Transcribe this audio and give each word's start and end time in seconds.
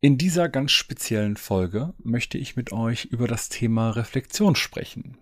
In 0.00 0.16
dieser 0.16 0.48
ganz 0.48 0.70
speziellen 0.70 1.36
Folge 1.36 1.92
möchte 1.98 2.38
ich 2.38 2.54
mit 2.54 2.70
euch 2.70 3.06
über 3.06 3.26
das 3.26 3.48
Thema 3.48 3.90
Reflexion 3.90 4.54
sprechen. 4.54 5.18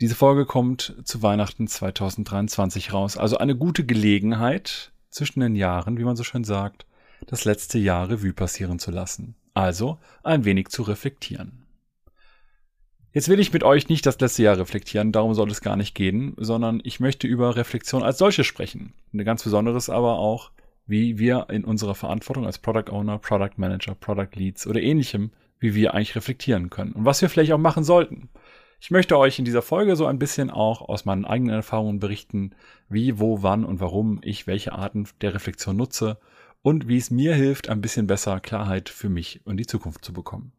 Diese 0.00 0.16
Folge 0.16 0.46
kommt 0.46 0.96
zu 1.04 1.22
Weihnachten 1.22 1.68
2023 1.68 2.92
raus, 2.92 3.16
also 3.16 3.38
eine 3.38 3.54
gute 3.54 3.86
Gelegenheit 3.86 4.90
zwischen 5.10 5.38
den 5.38 5.54
Jahren, 5.54 5.96
wie 5.96 6.02
man 6.02 6.16
so 6.16 6.24
schön 6.24 6.42
sagt, 6.42 6.86
das 7.28 7.44
letzte 7.44 7.78
Jahr 7.78 8.10
Revue 8.10 8.32
passieren 8.32 8.80
zu 8.80 8.90
lassen. 8.90 9.36
Also 9.54 9.98
ein 10.24 10.44
wenig 10.44 10.70
zu 10.70 10.82
reflektieren. 10.82 11.64
Jetzt 13.12 13.28
will 13.28 13.38
ich 13.38 13.52
mit 13.52 13.62
euch 13.62 13.88
nicht 13.88 14.06
das 14.06 14.18
letzte 14.18 14.42
Jahr 14.42 14.58
reflektieren, 14.58 15.12
darum 15.12 15.34
soll 15.34 15.52
es 15.52 15.60
gar 15.60 15.76
nicht 15.76 15.94
gehen, 15.94 16.34
sondern 16.36 16.80
ich 16.82 16.98
möchte 16.98 17.28
über 17.28 17.54
Reflexion 17.54 18.02
als 18.02 18.18
solche 18.18 18.42
sprechen. 18.42 18.92
Ein 19.12 19.24
ganz 19.24 19.44
besonderes 19.44 19.88
aber 19.88 20.18
auch 20.18 20.50
wie 20.88 21.18
wir 21.18 21.46
in 21.50 21.64
unserer 21.64 21.94
Verantwortung 21.94 22.46
als 22.46 22.58
Product 22.58 22.90
Owner, 22.90 23.18
Product 23.18 23.52
Manager, 23.56 23.94
Product 23.94 24.34
Leads 24.34 24.66
oder 24.66 24.80
ähnlichem, 24.80 25.30
wie 25.60 25.74
wir 25.74 25.94
eigentlich 25.94 26.16
reflektieren 26.16 26.70
können 26.70 26.92
und 26.92 27.04
was 27.04 27.22
wir 27.22 27.28
vielleicht 27.28 27.52
auch 27.52 27.58
machen 27.58 27.84
sollten. 27.84 28.30
Ich 28.80 28.90
möchte 28.90 29.18
euch 29.18 29.38
in 29.38 29.44
dieser 29.44 29.62
Folge 29.62 29.96
so 29.96 30.06
ein 30.06 30.18
bisschen 30.18 30.50
auch 30.50 30.82
aus 30.82 31.04
meinen 31.04 31.24
eigenen 31.24 31.56
Erfahrungen 31.56 31.98
berichten, 31.98 32.52
wie, 32.88 33.18
wo, 33.18 33.42
wann 33.42 33.64
und 33.64 33.80
warum 33.80 34.20
ich 34.22 34.46
welche 34.46 34.72
Arten 34.72 35.06
der 35.20 35.34
Reflexion 35.34 35.76
nutze 35.76 36.18
und 36.62 36.88
wie 36.88 36.96
es 36.96 37.10
mir 37.10 37.34
hilft, 37.34 37.68
ein 37.68 37.80
bisschen 37.80 38.06
besser 38.06 38.40
Klarheit 38.40 38.88
für 38.88 39.08
mich 39.08 39.40
und 39.44 39.58
die 39.58 39.66
Zukunft 39.66 40.04
zu 40.04 40.12
bekommen. 40.12 40.52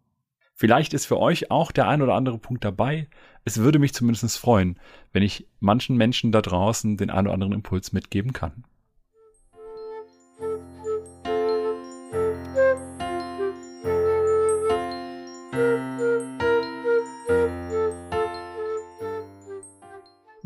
Vielleicht 0.53 0.93
ist 0.93 1.05
für 1.05 1.17
euch 1.17 1.49
auch 1.49 1.71
der 1.71 1.87
ein 1.87 2.01
oder 2.01 2.15
andere 2.15 2.37
Punkt 2.37 2.65
dabei. 2.65 3.07
Es 3.45 3.59
würde 3.59 3.79
mich 3.79 3.93
zumindest 3.93 4.37
freuen, 4.37 4.77
wenn 5.13 5.23
ich 5.23 5.47
manchen 5.61 5.95
Menschen 5.95 6.33
da 6.33 6.41
draußen 6.41 6.97
den 6.97 7.09
ein 7.09 7.25
oder 7.25 7.33
anderen 7.33 7.53
Impuls 7.53 7.93
mitgeben 7.93 8.33
kann. 8.33 8.65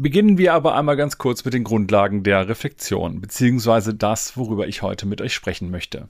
Beginnen 0.03 0.37
wir 0.37 0.53
aber 0.53 0.75
einmal 0.75 0.97
ganz 0.97 1.17
kurz 1.17 1.45
mit 1.45 1.53
den 1.53 1.63
Grundlagen 1.63 2.23
der 2.23 2.49
Reflexion, 2.49 3.21
beziehungsweise 3.21 3.95
das, 3.95 4.35
worüber 4.35 4.67
ich 4.67 4.81
heute 4.81 5.05
mit 5.05 5.21
euch 5.21 5.33
sprechen 5.33 5.71
möchte. 5.71 6.09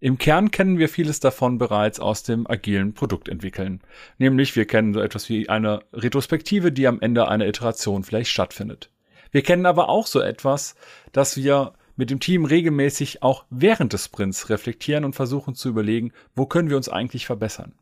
Im 0.00 0.18
Kern 0.18 0.50
kennen 0.50 0.78
wir 0.78 0.88
vieles 0.88 1.20
davon 1.20 1.58
bereits 1.58 2.00
aus 2.00 2.24
dem 2.24 2.44
agilen 2.50 2.92
Produktentwickeln. 2.92 3.82
Nämlich 4.18 4.56
wir 4.56 4.66
kennen 4.66 4.92
so 4.94 5.00
etwas 5.00 5.28
wie 5.28 5.48
eine 5.48 5.84
Retrospektive, 5.92 6.72
die 6.72 6.88
am 6.88 7.00
Ende 7.00 7.28
einer 7.28 7.46
Iteration 7.46 8.02
vielleicht 8.02 8.30
stattfindet. 8.30 8.90
Wir 9.30 9.42
kennen 9.42 9.66
aber 9.66 9.88
auch 9.90 10.08
so 10.08 10.18
etwas, 10.20 10.74
dass 11.12 11.36
wir 11.36 11.74
mit 11.94 12.10
dem 12.10 12.18
Team 12.18 12.44
regelmäßig 12.44 13.22
auch 13.22 13.44
während 13.48 13.92
des 13.92 14.06
Sprints 14.06 14.50
reflektieren 14.50 15.04
und 15.04 15.14
versuchen 15.14 15.54
zu 15.54 15.68
überlegen, 15.68 16.10
wo 16.34 16.46
können 16.46 16.68
wir 16.68 16.76
uns 16.76 16.88
eigentlich 16.88 17.26
verbessern. 17.26 17.74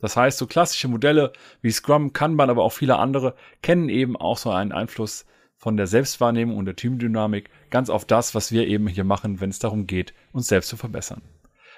Das 0.00 0.16
heißt, 0.16 0.38
so 0.38 0.46
klassische 0.46 0.88
Modelle 0.88 1.32
wie 1.62 1.70
Scrum, 1.70 2.12
Kanban, 2.12 2.50
aber 2.50 2.64
auch 2.64 2.72
viele 2.72 2.98
andere 2.98 3.34
kennen 3.62 3.88
eben 3.88 4.16
auch 4.16 4.38
so 4.38 4.50
einen 4.50 4.72
Einfluss 4.72 5.26
von 5.56 5.76
der 5.76 5.86
Selbstwahrnehmung 5.86 6.56
und 6.56 6.64
der 6.64 6.76
Teamdynamik 6.76 7.50
ganz 7.68 7.90
auf 7.90 8.06
das, 8.06 8.34
was 8.34 8.50
wir 8.50 8.66
eben 8.66 8.88
hier 8.88 9.04
machen, 9.04 9.40
wenn 9.40 9.50
es 9.50 9.58
darum 9.58 9.86
geht, 9.86 10.14
uns 10.32 10.48
selbst 10.48 10.68
zu 10.68 10.76
verbessern. 10.76 11.20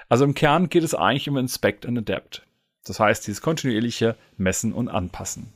Also 0.08 0.24
im 0.24 0.34
Kern 0.34 0.68
geht 0.68 0.84
es 0.84 0.94
eigentlich 0.94 1.28
um 1.28 1.36
Inspect 1.36 1.84
and 1.84 1.98
Adapt. 1.98 2.46
Das 2.84 3.00
heißt, 3.00 3.26
dieses 3.26 3.42
kontinuierliche 3.42 4.16
Messen 4.36 4.72
und 4.72 4.88
Anpassen. 4.88 5.52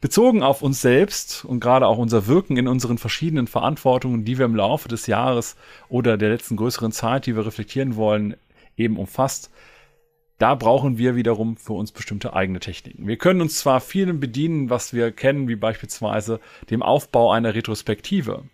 Bezogen 0.00 0.42
auf 0.42 0.62
uns 0.62 0.82
selbst 0.82 1.44
und 1.44 1.60
gerade 1.60 1.86
auch 1.86 1.96
unser 1.96 2.26
Wirken 2.26 2.56
in 2.56 2.68
unseren 2.68 2.98
verschiedenen 2.98 3.46
Verantwortungen, 3.46 4.24
die 4.24 4.36
wir 4.36 4.44
im 4.44 4.56
Laufe 4.56 4.88
des 4.88 5.06
Jahres 5.06 5.56
oder 5.88 6.18
der 6.18 6.28
letzten 6.28 6.56
größeren 6.56 6.92
Zeit, 6.92 7.26
die 7.26 7.36
wir 7.36 7.46
reflektieren 7.46 7.96
wollen, 7.96 8.36
eben 8.76 8.98
umfasst, 8.98 9.50
da 10.38 10.54
brauchen 10.54 10.98
wir 10.98 11.16
wiederum 11.16 11.56
für 11.56 11.72
uns 11.72 11.92
bestimmte 11.92 12.34
eigene 12.34 12.60
Techniken. 12.60 13.06
Wir 13.06 13.16
können 13.16 13.40
uns 13.40 13.58
zwar 13.58 13.80
vielen 13.80 14.20
bedienen, 14.20 14.68
was 14.68 14.92
wir 14.92 15.10
kennen, 15.12 15.48
wie 15.48 15.56
beispielsweise 15.56 16.40
dem 16.70 16.82
Aufbau 16.82 17.32
einer 17.32 17.54
Retrospektive. 17.54 18.44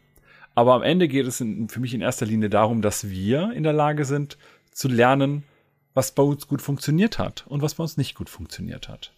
Aber 0.55 0.75
am 0.75 0.83
Ende 0.83 1.09
geht 1.09 1.27
es 1.27 1.41
in, 1.41 1.69
für 1.69 1.81
mich 1.81 1.95
in 1.95 2.01
erster 2.01 2.27
Linie 2.27 2.51
darum, 2.51 2.83
dass 2.83 3.11
wir 3.11 3.53
in 3.53 3.63
der 3.63 3.73
Lage 3.73 4.05
sind 4.05 4.39
zu 4.71 4.89
lernen, 4.89 5.45
was 5.95 6.13
bei 6.13 6.23
uns 6.23 6.47
gut 6.47 6.63
funktioniert 6.63 7.19
hat 7.19 7.45
und 7.49 7.63
was 7.63 7.75
bei 7.75 7.83
uns 7.83 7.97
nicht 7.97 8.15
gut 8.15 8.31
funktioniert 8.31 8.89
hat. 8.89 9.13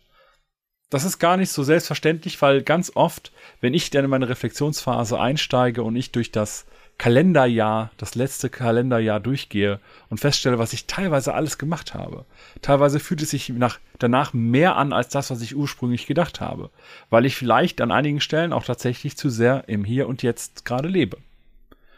Das 0.91 1.05
ist 1.05 1.19
gar 1.19 1.37
nicht 1.37 1.51
so 1.51 1.63
selbstverständlich, 1.63 2.41
weil 2.41 2.63
ganz 2.63 2.93
oft, 2.95 3.33
wenn 3.61 3.75
ich 3.75 3.91
dann 3.91 4.05
in 4.05 4.11
meine 4.11 4.29
Reflexionsphase 4.29 5.19
einsteige 5.19 5.83
und 5.83 5.97
ich 5.97 6.13
durch 6.13 6.31
das 6.31 6.67
Kalenderjahr, 6.97 7.91
das 7.97 8.15
letzte 8.15 8.49
Kalenderjahr 8.49 9.21
durchgehe 9.21 9.81
und 10.10 10.19
feststelle, 10.19 10.59
was 10.59 10.72
ich 10.72 10.87
teilweise 10.87 11.34
alles 11.34 11.59
gemacht 11.59 11.93
habe. 11.93 12.25
Teilweise 12.62 13.00
fühlt 13.00 13.21
es 13.22 13.31
sich 13.31 13.49
nach, 13.49 13.78
danach 13.99 14.32
mehr 14.32 14.77
an 14.77 14.93
als 14.93 15.09
das, 15.09 15.31
was 15.31 15.43
ich 15.43 15.56
ursprünglich 15.56 16.06
gedacht 16.06 16.41
habe, 16.41 16.71
weil 17.10 17.27
ich 17.27 17.37
vielleicht 17.37 17.81
an 17.81 17.91
einigen 17.91 18.21
Stellen 18.21 18.53
auch 18.53 18.65
tatsächlich 18.65 19.16
zu 19.16 19.28
sehr 19.28 19.69
im 19.69 19.84
Hier 19.84 20.09
und 20.09 20.22
Jetzt 20.22 20.65
gerade 20.65 20.88
lebe. 20.88 21.19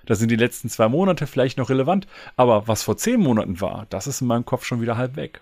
Da 0.06 0.14
sind 0.14 0.30
die 0.30 0.36
letzten 0.36 0.70
zwei 0.70 0.88
Monate 0.88 1.26
vielleicht 1.26 1.58
noch 1.58 1.68
relevant, 1.68 2.06
aber 2.36 2.66
was 2.68 2.82
vor 2.82 2.96
zehn 2.96 3.20
Monaten 3.20 3.60
war, 3.60 3.86
das 3.90 4.06
ist 4.06 4.22
in 4.22 4.28
meinem 4.28 4.46
Kopf 4.46 4.64
schon 4.64 4.80
wieder 4.80 4.96
halb 4.96 5.16
weg. 5.16 5.40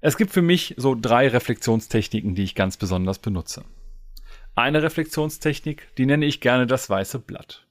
Es 0.00 0.16
gibt 0.16 0.32
für 0.32 0.42
mich 0.42 0.74
so 0.76 0.96
drei 1.00 1.28
Reflexionstechniken, 1.28 2.34
die 2.34 2.42
ich 2.42 2.54
ganz 2.54 2.76
besonders 2.76 3.18
benutze. 3.18 3.64
Eine 4.54 4.82
Reflexionstechnik, 4.82 5.94
die 5.96 6.04
nenne 6.04 6.26
ich 6.26 6.40
gerne 6.40 6.66
das 6.66 6.90
weiße 6.90 7.18
Blatt. 7.18 7.66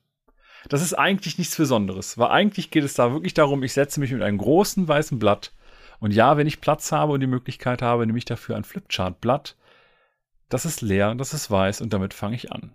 Das 0.67 0.81
ist 0.81 0.93
eigentlich 0.93 1.37
nichts 1.37 1.55
Besonderes, 1.55 2.17
weil 2.17 2.29
eigentlich 2.29 2.71
geht 2.71 2.83
es 2.83 2.95
da 2.95 3.11
wirklich 3.11 3.33
darum, 3.33 3.63
ich 3.63 3.73
setze 3.73 3.99
mich 3.99 4.11
mit 4.11 4.21
einem 4.21 4.37
großen 4.37 4.87
weißen 4.87 5.19
Blatt 5.19 5.53
und 5.99 6.11
ja, 6.11 6.37
wenn 6.37 6.47
ich 6.47 6.61
Platz 6.61 6.91
habe 6.91 7.13
und 7.13 7.19
die 7.19 7.27
Möglichkeit 7.27 7.83
habe, 7.83 8.05
nehme 8.05 8.17
ich 8.17 8.25
dafür 8.25 8.55
ein 8.55 8.63
Flipchart-Blatt. 8.63 9.55
Das 10.49 10.65
ist 10.65 10.81
leer, 10.81 11.13
das 11.13 11.35
ist 11.35 11.51
weiß 11.51 11.81
und 11.81 11.93
damit 11.93 12.15
fange 12.15 12.35
ich 12.35 12.51
an. 12.51 12.73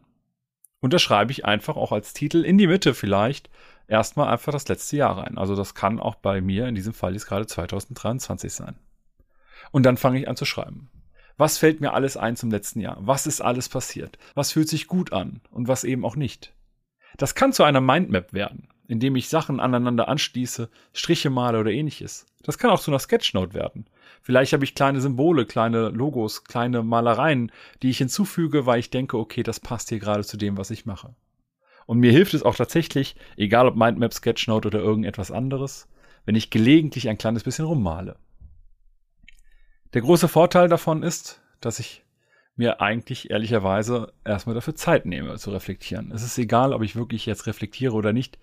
Und 0.80 0.92
da 0.92 1.00
schreibe 1.00 1.32
ich 1.32 1.44
einfach 1.44 1.76
auch 1.76 1.90
als 1.90 2.12
Titel 2.12 2.44
in 2.44 2.58
die 2.58 2.68
Mitte 2.68 2.94
vielleicht 2.94 3.50
erstmal 3.88 4.28
einfach 4.28 4.52
das 4.52 4.68
letzte 4.68 4.96
Jahr 4.98 5.18
rein. 5.18 5.38
Also 5.38 5.56
das 5.56 5.74
kann 5.74 5.98
auch 5.98 6.14
bei 6.14 6.40
mir, 6.40 6.68
in 6.68 6.76
diesem 6.76 6.94
Fall 6.94 7.14
jetzt 7.14 7.26
gerade 7.26 7.46
2023 7.46 8.52
sein. 8.52 8.78
Und 9.72 9.82
dann 9.82 9.96
fange 9.96 10.20
ich 10.20 10.28
an 10.28 10.36
zu 10.36 10.44
schreiben. 10.44 10.90
Was 11.38 11.58
fällt 11.58 11.80
mir 11.80 11.92
alles 11.92 12.16
ein 12.16 12.36
zum 12.36 12.50
letzten 12.50 12.80
Jahr? 12.80 12.96
Was 13.00 13.26
ist 13.26 13.42
alles 13.42 13.68
passiert? 13.68 14.18
Was 14.34 14.52
fühlt 14.52 14.68
sich 14.68 14.86
gut 14.86 15.12
an 15.12 15.40
und 15.50 15.68
was 15.68 15.84
eben 15.84 16.04
auch 16.04 16.16
nicht? 16.16 16.54
Das 17.18 17.34
kann 17.34 17.52
zu 17.52 17.62
einer 17.62 17.82
Mindmap 17.82 18.32
werden, 18.32 18.68
indem 18.88 19.16
ich 19.16 19.28
Sachen 19.28 19.60
aneinander 19.60 20.08
anschließe, 20.08 20.70
Striche 20.94 21.28
male 21.28 21.60
oder 21.60 21.70
ähnliches. 21.70 22.26
Das 22.42 22.56
kann 22.56 22.70
auch 22.70 22.80
zu 22.80 22.90
einer 22.90 22.98
Sketchnote 22.98 23.52
werden. 23.52 23.86
Vielleicht 24.22 24.54
habe 24.54 24.64
ich 24.64 24.74
kleine 24.74 25.00
Symbole, 25.00 25.44
kleine 25.44 25.90
Logos, 25.90 26.44
kleine 26.44 26.82
Malereien, 26.82 27.52
die 27.82 27.90
ich 27.90 27.98
hinzufüge, 27.98 28.64
weil 28.64 28.80
ich 28.80 28.90
denke, 28.90 29.18
okay, 29.18 29.42
das 29.42 29.60
passt 29.60 29.90
hier 29.90 29.98
gerade 29.98 30.24
zu 30.24 30.36
dem, 30.38 30.56
was 30.56 30.70
ich 30.70 30.86
mache. 30.86 31.14
Und 31.86 31.98
mir 31.98 32.12
hilft 32.12 32.34
es 32.34 32.42
auch 32.42 32.56
tatsächlich, 32.56 33.14
egal 33.36 33.66
ob 33.66 33.76
Mindmap, 33.76 34.14
Sketchnote 34.14 34.68
oder 34.68 34.80
irgendetwas 34.80 35.30
anderes, 35.30 35.88
wenn 36.24 36.34
ich 36.34 36.50
gelegentlich 36.50 37.08
ein 37.08 37.18
kleines 37.18 37.44
bisschen 37.44 37.66
rummale. 37.66 38.16
Der 39.92 40.02
große 40.02 40.28
Vorteil 40.28 40.68
davon 40.68 41.02
ist, 41.02 41.40
dass 41.60 41.78
ich 41.78 42.04
mir 42.56 42.80
eigentlich 42.80 43.30
ehrlicherweise 43.30 44.12
erstmal 44.24 44.54
dafür 44.54 44.74
Zeit 44.74 45.06
nehme 45.06 45.36
zu 45.36 45.50
reflektieren. 45.50 46.10
Es 46.12 46.22
ist 46.22 46.38
egal, 46.38 46.72
ob 46.72 46.82
ich 46.82 46.96
wirklich 46.96 47.26
jetzt 47.26 47.46
reflektiere 47.46 47.94
oder 47.94 48.12
nicht. 48.12 48.38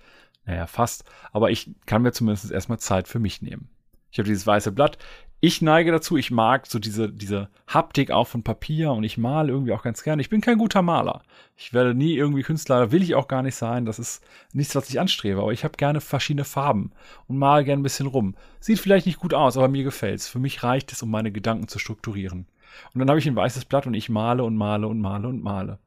Naja, 0.46 0.68
fast. 0.68 1.04
Aber 1.32 1.52
ich 1.52 1.72
kann 1.86 2.02
mir 2.02 2.12
zumindest 2.12 2.52
erstmal 2.52 2.80
Zeit 2.80 3.08
für 3.08 3.20
mich 3.20 3.42
nehmen. 3.42 3.70
Ich 4.12 4.20
habe 4.20 4.28
dieses 4.28 4.46
weiße 4.46 4.72
Blatt. 4.72 4.98
Ich 5.46 5.62
neige 5.62 5.92
dazu, 5.92 6.16
ich 6.16 6.32
mag 6.32 6.68
so 6.68 6.80
diese, 6.80 7.12
diese 7.12 7.50
Haptik 7.68 8.12
auch 8.12 8.30
von 8.30 8.44
Papier 8.44 8.94
und 8.94 9.04
ich 9.04 9.18
male 9.18 9.52
irgendwie 9.52 9.74
auch 9.74 9.84
ganz 9.84 10.02
gerne. 10.02 10.22
Ich 10.22 10.30
bin 10.30 10.40
kein 10.40 10.58
guter 10.58 10.82
Maler. 10.82 11.22
Ich 11.58 11.74
werde 11.74 11.94
nie 11.94 12.16
irgendwie 12.16 12.44
Künstler, 12.44 12.94
will 12.94 13.04
ich 13.04 13.14
auch 13.14 13.28
gar 13.28 13.44
nicht 13.44 13.56
sein. 13.56 13.84
Das 13.84 14.00
ist 14.00 14.24
nichts, 14.54 14.74
was 14.74 14.90
ich 14.90 15.02
anstrebe. 15.02 15.42
Aber 15.42 15.52
ich 15.52 15.66
habe 15.66 15.76
gerne 15.76 16.00
verschiedene 16.00 16.46
Farben 16.46 16.94
und 17.28 17.40
male 17.40 17.66
gerne 17.66 17.82
ein 17.82 17.84
bisschen 17.84 18.08
rum. 18.08 18.36
Sieht 18.62 18.80
vielleicht 18.80 19.06
nicht 19.06 19.20
gut 19.20 19.34
aus, 19.34 19.58
aber 19.58 19.68
mir 19.68 19.84
gefällt's. 19.84 20.30
Für 20.30 20.40
mich 20.40 20.64
reicht 20.64 20.94
es, 20.94 21.04
um 21.04 21.12
meine 21.12 21.34
Gedanken 21.34 21.68
zu 21.68 21.78
strukturieren. 21.78 22.48
Und 22.94 23.00
dann 23.00 23.10
habe 23.10 23.20
ich 23.20 23.28
ein 23.28 23.36
weißes 23.36 23.66
Blatt 23.66 23.86
und 23.86 23.96
ich 23.96 24.08
male 24.08 24.46
und 24.46 24.56
male 24.56 24.88
und 24.88 25.02
male 25.02 25.28
und 25.28 25.44
male. 25.44 25.78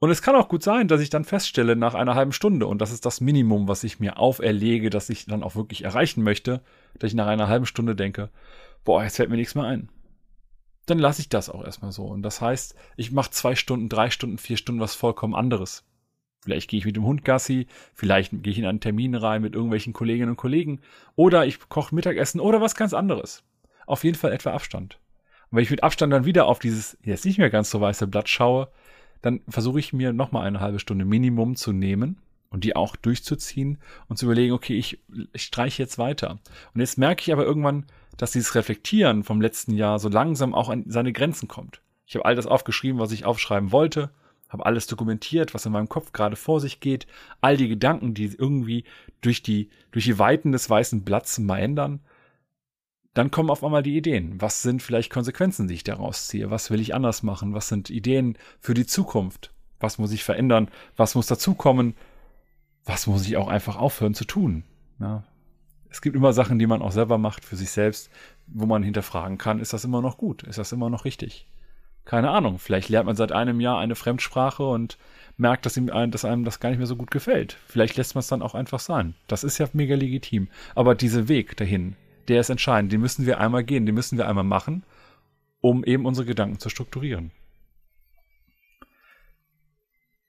Und 0.00 0.10
es 0.10 0.22
kann 0.22 0.34
auch 0.34 0.48
gut 0.48 0.62
sein, 0.62 0.88
dass 0.88 1.02
ich 1.02 1.10
dann 1.10 1.24
feststelle 1.24 1.76
nach 1.76 1.94
einer 1.94 2.14
halben 2.14 2.32
Stunde, 2.32 2.66
und 2.66 2.80
das 2.80 2.90
ist 2.90 3.04
das 3.04 3.20
Minimum, 3.20 3.68
was 3.68 3.84
ich 3.84 4.00
mir 4.00 4.18
auferlege, 4.18 4.88
dass 4.88 5.10
ich 5.10 5.26
dann 5.26 5.42
auch 5.42 5.56
wirklich 5.56 5.84
erreichen 5.84 6.22
möchte, 6.22 6.62
dass 6.98 7.08
ich 7.08 7.14
nach 7.14 7.26
einer 7.26 7.48
halben 7.48 7.66
Stunde 7.66 7.94
denke, 7.94 8.30
boah, 8.82 9.02
jetzt 9.04 9.16
fällt 9.16 9.28
mir 9.28 9.36
nichts 9.36 9.54
mehr 9.54 9.64
ein. 9.64 9.90
Dann 10.86 10.98
lasse 10.98 11.20
ich 11.20 11.28
das 11.28 11.50
auch 11.50 11.62
erstmal 11.62 11.92
so. 11.92 12.06
Und 12.06 12.22
das 12.22 12.40
heißt, 12.40 12.74
ich 12.96 13.12
mache 13.12 13.30
zwei 13.30 13.54
Stunden, 13.54 13.90
drei 13.90 14.08
Stunden, 14.08 14.38
vier 14.38 14.56
Stunden 14.56 14.80
was 14.80 14.94
vollkommen 14.94 15.34
anderes. 15.34 15.84
Vielleicht 16.42 16.70
gehe 16.70 16.78
ich 16.78 16.86
mit 16.86 16.96
dem 16.96 17.04
Hund 17.04 17.22
Gassi, 17.22 17.66
vielleicht 17.92 18.42
gehe 18.42 18.52
ich 18.52 18.58
in 18.58 18.64
einen 18.64 18.80
Termin 18.80 19.14
rein 19.14 19.42
mit 19.42 19.54
irgendwelchen 19.54 19.92
Kolleginnen 19.92 20.30
und 20.30 20.36
Kollegen 20.36 20.80
oder 21.14 21.44
ich 21.44 21.68
koche 21.68 21.94
Mittagessen 21.94 22.40
oder 22.40 22.62
was 22.62 22.74
ganz 22.74 22.94
anderes. 22.94 23.44
Auf 23.86 24.04
jeden 24.04 24.16
Fall 24.16 24.32
etwa 24.32 24.52
Abstand. 24.52 24.98
Und 25.50 25.56
wenn 25.56 25.62
ich 25.62 25.70
mit 25.70 25.82
Abstand 25.82 26.12
dann 26.12 26.24
wieder 26.24 26.46
auf 26.46 26.58
dieses 26.58 26.96
jetzt 27.02 27.26
nicht 27.26 27.38
mehr 27.38 27.50
ganz 27.50 27.70
so 27.70 27.82
weiße 27.82 28.06
Blatt 28.06 28.30
schaue, 28.30 28.68
dann 29.22 29.40
versuche 29.48 29.78
ich 29.78 29.92
mir 29.92 30.12
nochmal 30.12 30.46
eine 30.46 30.60
halbe 30.60 30.78
Stunde 30.78 31.04
Minimum 31.04 31.56
zu 31.56 31.72
nehmen 31.72 32.18
und 32.50 32.64
die 32.64 32.76
auch 32.76 32.96
durchzuziehen 32.96 33.78
und 34.08 34.16
zu 34.16 34.26
überlegen, 34.26 34.52
okay, 34.52 34.76
ich, 34.76 35.00
ich 35.32 35.42
streiche 35.42 35.82
jetzt 35.82 35.98
weiter. 35.98 36.38
Und 36.74 36.80
jetzt 36.80 36.98
merke 36.98 37.22
ich 37.22 37.32
aber 37.32 37.44
irgendwann, 37.44 37.86
dass 38.16 38.32
dieses 38.32 38.54
Reflektieren 38.54 39.24
vom 39.24 39.40
letzten 39.40 39.72
Jahr 39.72 39.98
so 39.98 40.08
langsam 40.08 40.54
auch 40.54 40.68
an 40.68 40.84
seine 40.86 41.12
Grenzen 41.12 41.48
kommt. 41.48 41.80
Ich 42.06 42.16
habe 42.16 42.24
all 42.24 42.34
das 42.34 42.46
aufgeschrieben, 42.46 43.00
was 43.00 43.12
ich 43.12 43.24
aufschreiben 43.24 43.72
wollte, 43.72 44.10
habe 44.48 44.66
alles 44.66 44.88
dokumentiert, 44.88 45.54
was 45.54 45.64
in 45.64 45.72
meinem 45.72 45.88
Kopf 45.88 46.12
gerade 46.12 46.36
vor 46.36 46.60
sich 46.60 46.80
geht, 46.80 47.06
all 47.40 47.56
die 47.56 47.68
Gedanken, 47.68 48.14
die 48.14 48.34
irgendwie 48.36 48.84
durch 49.20 49.42
die, 49.42 49.70
durch 49.92 50.04
die 50.04 50.18
Weiten 50.18 50.52
des 50.52 50.68
weißen 50.68 51.02
Blatts 51.02 51.38
mal 51.38 51.58
ändern. 51.58 52.00
Dann 53.14 53.30
kommen 53.30 53.50
auf 53.50 53.64
einmal 53.64 53.82
die 53.82 53.96
Ideen. 53.96 54.40
Was 54.40 54.62
sind 54.62 54.82
vielleicht 54.82 55.12
Konsequenzen, 55.12 55.68
die 55.68 55.74
ich 55.74 55.84
daraus 55.84 56.28
ziehe? 56.28 56.50
Was 56.50 56.70
will 56.70 56.80
ich 56.80 56.94
anders 56.94 57.22
machen? 57.22 57.54
Was 57.54 57.68
sind 57.68 57.90
Ideen 57.90 58.38
für 58.60 58.74
die 58.74 58.86
Zukunft? 58.86 59.52
Was 59.80 59.98
muss 59.98 60.12
ich 60.12 60.22
verändern? 60.22 60.68
Was 60.96 61.14
muss 61.14 61.26
dazukommen? 61.26 61.94
Was 62.84 63.06
muss 63.06 63.26
ich 63.26 63.36
auch 63.36 63.48
einfach 63.48 63.76
aufhören 63.76 64.14
zu 64.14 64.24
tun? 64.24 64.64
Ja. 65.00 65.24
Es 65.88 66.02
gibt 66.02 66.14
immer 66.14 66.32
Sachen, 66.32 66.58
die 66.58 66.68
man 66.68 66.82
auch 66.82 66.92
selber 66.92 67.18
macht 67.18 67.44
für 67.44 67.56
sich 67.56 67.70
selbst, 67.70 68.10
wo 68.46 68.66
man 68.66 68.84
hinterfragen 68.84 69.38
kann, 69.38 69.58
ist 69.58 69.72
das 69.72 69.84
immer 69.84 70.02
noch 70.02 70.18
gut? 70.18 70.44
Ist 70.44 70.58
das 70.58 70.70
immer 70.70 70.88
noch 70.88 71.04
richtig? 71.04 71.48
keine 72.04 72.30
Ahnung, 72.30 72.58
vielleicht 72.58 72.88
lernt 72.88 73.06
man 73.06 73.16
seit 73.16 73.32
einem 73.32 73.60
Jahr 73.60 73.78
eine 73.78 73.94
Fremdsprache 73.94 74.66
und 74.66 74.98
merkt, 75.36 75.64
dass, 75.64 75.76
ihm, 75.76 75.86
dass 75.86 76.24
einem 76.24 76.44
das 76.44 76.58
gar 76.60 76.70
nicht 76.70 76.78
mehr 76.78 76.86
so 76.86 76.96
gut 76.96 77.10
gefällt. 77.10 77.56
Vielleicht 77.66 77.96
lässt 77.96 78.14
man 78.14 78.20
es 78.20 78.26
dann 78.26 78.42
auch 78.42 78.54
einfach 78.54 78.80
sein. 78.80 79.14
Das 79.28 79.44
ist 79.44 79.58
ja 79.58 79.68
mega 79.74 79.94
legitim. 79.94 80.48
Aber 80.74 80.94
dieser 80.94 81.28
Weg 81.28 81.56
dahin, 81.56 81.94
der 82.28 82.40
ist 82.40 82.50
entscheidend. 82.50 82.92
Den 82.92 83.00
müssen 83.00 83.26
wir 83.26 83.40
einmal 83.40 83.64
gehen, 83.64 83.86
den 83.86 83.94
müssen 83.94 84.18
wir 84.18 84.28
einmal 84.28 84.44
machen, 84.44 84.84
um 85.60 85.84
eben 85.84 86.06
unsere 86.06 86.26
Gedanken 86.26 86.58
zu 86.58 86.68
strukturieren. 86.68 87.32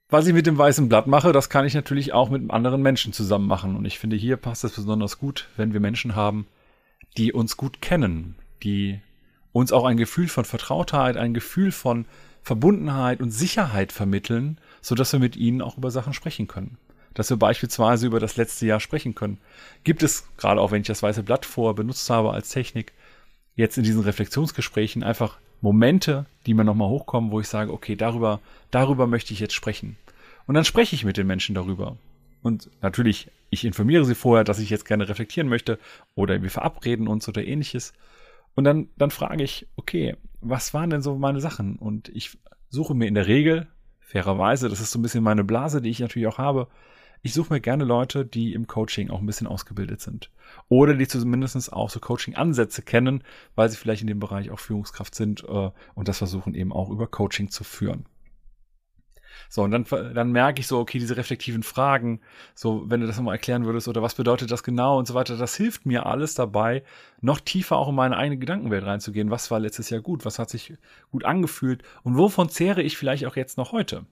Was 0.08 0.26
ich 0.26 0.34
mit 0.34 0.46
dem 0.46 0.58
weißen 0.58 0.90
Blatt 0.90 1.06
mache, 1.06 1.32
das 1.32 1.48
kann 1.48 1.64
ich 1.64 1.72
natürlich 1.72 2.12
auch 2.12 2.28
mit 2.28 2.50
anderen 2.50 2.82
Menschen 2.82 3.14
zusammen 3.14 3.46
machen. 3.46 3.76
Und 3.76 3.86
ich 3.86 3.98
finde, 3.98 4.16
hier 4.16 4.36
passt 4.36 4.62
es 4.62 4.74
besonders 4.74 5.18
gut, 5.18 5.48
wenn 5.56 5.72
wir 5.72 5.80
Menschen 5.80 6.14
haben, 6.14 6.46
die 7.16 7.32
uns 7.32 7.56
gut 7.56 7.80
kennen, 7.80 8.36
die 8.62 9.00
uns 9.52 9.72
auch 9.72 9.86
ein 9.86 9.96
Gefühl 9.96 10.28
von 10.28 10.44
Vertrautheit, 10.44 11.16
ein 11.16 11.32
Gefühl 11.32 11.72
von 11.72 12.04
Verbundenheit 12.42 13.20
und 13.20 13.30
Sicherheit 13.30 13.92
vermitteln, 13.92 14.58
so 14.80 14.94
dass 14.94 15.12
wir 15.12 15.20
mit 15.20 15.36
ihnen 15.36 15.62
auch 15.62 15.78
über 15.78 15.90
Sachen 15.90 16.12
sprechen 16.12 16.46
können. 16.46 16.76
Dass 17.14 17.30
wir 17.30 17.36
beispielsweise 17.36 18.06
über 18.06 18.20
das 18.20 18.36
letzte 18.36 18.66
Jahr 18.66 18.80
sprechen 18.80 19.14
können. 19.14 19.38
Gibt 19.84 20.02
es, 20.02 20.26
gerade 20.36 20.60
auch 20.60 20.70
wenn 20.70 20.80
ich 20.80 20.86
das 20.86 21.02
weiße 21.02 21.22
Blatt 21.22 21.44
vor 21.46 21.74
benutzt 21.74 22.08
habe 22.10 22.32
als 22.32 22.48
Technik, 22.50 22.92
jetzt 23.54 23.76
in 23.76 23.84
diesen 23.84 24.02
Reflexionsgesprächen 24.02 25.02
einfach 25.02 25.38
Momente, 25.60 26.26
die 26.46 26.54
mir 26.54 26.64
nochmal 26.64 26.88
hochkommen, 26.88 27.30
wo 27.30 27.40
ich 27.40 27.48
sage, 27.48 27.72
okay, 27.72 27.96
darüber, 27.96 28.40
darüber 28.70 29.06
möchte 29.06 29.32
ich 29.32 29.40
jetzt 29.40 29.54
sprechen. 29.54 29.96
Und 30.46 30.54
dann 30.54 30.64
spreche 30.64 30.94
ich 30.96 31.04
mit 31.04 31.16
den 31.16 31.26
Menschen 31.26 31.54
darüber. 31.54 31.96
Und 32.42 32.68
natürlich, 32.80 33.30
ich 33.50 33.64
informiere 33.64 34.04
sie 34.04 34.16
vorher, 34.16 34.42
dass 34.42 34.58
ich 34.58 34.70
jetzt 34.70 34.84
gerne 34.84 35.08
reflektieren 35.08 35.48
möchte 35.48 35.78
oder 36.14 36.42
wir 36.42 36.50
verabreden 36.50 37.06
uns 37.06 37.28
oder 37.28 37.44
ähnliches. 37.44 37.92
Und 38.54 38.64
dann, 38.64 38.88
dann 38.96 39.10
frage 39.10 39.44
ich, 39.44 39.68
okay, 39.76 40.16
was 40.40 40.74
waren 40.74 40.90
denn 40.90 41.02
so 41.02 41.16
meine 41.16 41.40
Sachen? 41.40 41.76
Und 41.76 42.08
ich 42.08 42.36
suche 42.68 42.94
mir 42.94 43.06
in 43.06 43.14
der 43.14 43.28
Regel, 43.28 43.68
fairerweise, 44.00 44.68
das 44.68 44.80
ist 44.80 44.90
so 44.90 44.98
ein 44.98 45.02
bisschen 45.02 45.22
meine 45.22 45.44
Blase, 45.44 45.80
die 45.80 45.90
ich 45.90 46.00
natürlich 46.00 46.26
auch 46.26 46.38
habe, 46.38 46.66
ich 47.22 47.34
suche 47.34 47.54
mir 47.54 47.60
gerne 47.60 47.84
Leute, 47.84 48.26
die 48.26 48.52
im 48.52 48.66
Coaching 48.66 49.10
auch 49.10 49.20
ein 49.20 49.26
bisschen 49.26 49.46
ausgebildet 49.46 50.00
sind. 50.00 50.30
Oder 50.68 50.94
die 50.94 51.06
zumindest 51.06 51.72
auch 51.72 51.88
so 51.88 52.00
Coaching-Ansätze 52.00 52.82
kennen, 52.82 53.22
weil 53.54 53.68
sie 53.68 53.76
vielleicht 53.76 54.02
in 54.02 54.08
dem 54.08 54.18
Bereich 54.18 54.50
auch 54.50 54.58
Führungskraft 54.58 55.14
sind 55.14 55.44
äh, 55.44 55.70
und 55.94 56.08
das 56.08 56.18
versuchen 56.18 56.54
eben 56.54 56.72
auch 56.72 56.90
über 56.90 57.06
Coaching 57.06 57.48
zu 57.48 57.62
führen. 57.62 58.06
So, 59.48 59.62
und 59.62 59.70
dann, 59.70 59.84
dann 60.14 60.32
merke 60.32 60.60
ich 60.60 60.66
so, 60.66 60.78
okay, 60.78 60.98
diese 60.98 61.16
reflektiven 61.16 61.62
Fragen, 61.62 62.20
so, 62.54 62.84
wenn 62.86 63.00
du 63.00 63.06
das 63.06 63.16
nochmal 63.16 63.34
erklären 63.34 63.64
würdest, 63.64 63.88
oder 63.88 64.02
was 64.02 64.14
bedeutet 64.14 64.50
das 64.50 64.62
genau 64.62 64.98
und 64.98 65.06
so 65.06 65.14
weiter, 65.14 65.36
das 65.36 65.56
hilft 65.56 65.86
mir 65.86 66.06
alles 66.06 66.34
dabei, 66.34 66.82
noch 67.20 67.40
tiefer 67.40 67.76
auch 67.76 67.88
in 67.88 67.94
meine 67.94 68.16
eigene 68.16 68.38
Gedankenwelt 68.38 68.84
reinzugehen. 68.84 69.30
Was 69.30 69.50
war 69.50 69.60
letztes 69.60 69.90
Jahr 69.90 70.00
gut? 70.00 70.24
Was 70.24 70.38
hat 70.38 70.50
sich 70.50 70.74
gut 71.10 71.24
angefühlt? 71.24 71.82
Und 72.02 72.16
wovon 72.16 72.48
zehre 72.48 72.82
ich 72.82 72.96
vielleicht 72.96 73.26
auch 73.26 73.36
jetzt 73.36 73.58
noch 73.58 73.72
heute? 73.72 74.06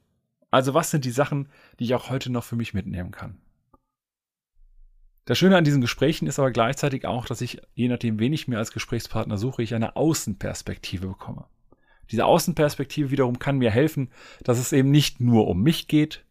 Also, 0.51 0.75
was 0.75 0.91
sind 0.91 1.05
die 1.05 1.11
Sachen, 1.11 1.49
die 1.79 1.85
ich 1.85 1.95
auch 1.95 2.11
heute 2.11 2.31
noch 2.31 2.45
für 2.45 2.57
mich 2.57 2.75
mitnehmen 2.75 3.13
kann? 3.13 3.41
Das 5.25 5.39
Schöne 5.39 5.57
an 5.57 5.65
diesen 5.65 5.81
Gesprächen 5.81 6.27
ist 6.27 6.39
aber 6.41 6.51
gleichzeitig 6.51 7.07
auch, 7.07 7.27
dass 7.27 7.41
ich, 7.41 7.61
je 7.75 7.89
nachdem, 7.89 8.19
wen 8.19 8.33
ich 8.33 8.49
mir 8.49 8.59
als 8.59 8.73
Gesprächspartner 8.73 9.39
suche, 9.39 9.63
ich 9.63 9.75
eine 9.75 9.95
Außenperspektive 9.95 11.07
bekomme. 11.07 11.47
Diese 12.11 12.25
Außenperspektive 12.25 13.13
wiederum 13.13 13.39
kann 13.39 13.59
mir 13.59 13.71
helfen, 13.71 14.11
dass 14.43 14.59
es 14.59 14.73
eben 14.73 14.91
nicht 14.91 15.21
nur 15.21 15.47
um 15.47 15.63
mich 15.63 15.87
geht, 15.87 16.25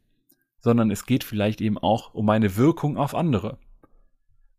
sondern 0.59 0.91
es 0.91 1.05
geht 1.05 1.23
vielleicht 1.23 1.61
eben 1.61 1.77
auch 1.77 2.13
um 2.13 2.25
meine 2.25 2.57
Wirkung 2.57 2.97
auf 2.97 3.15
andere. 3.15 3.57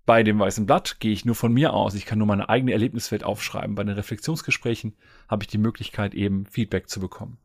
Bei 0.07 0.23
dem 0.23 0.39
weißen 0.39 0.65
Blatt 0.65 0.99
gehe 1.01 1.12
ich 1.12 1.27
nur 1.27 1.35
von 1.35 1.53
mir 1.53 1.75
aus. 1.75 1.95
Ich 1.95 2.07
kann 2.07 2.19
nur 2.19 2.27
meine 2.27 2.49
eigene 2.49 2.73
Erlebniswelt 2.73 3.23
aufschreiben. 3.23 3.75
Bei 3.75 3.85
den 3.85 3.95
Reflexionsgesprächen 3.95 4.97
habe 5.29 5.45
ich 5.45 5.49
die 5.49 5.59
Möglichkeit, 5.59 6.15
eben 6.15 6.47
Feedback 6.47 6.89
zu 6.89 7.01
bekommen. 7.01 7.39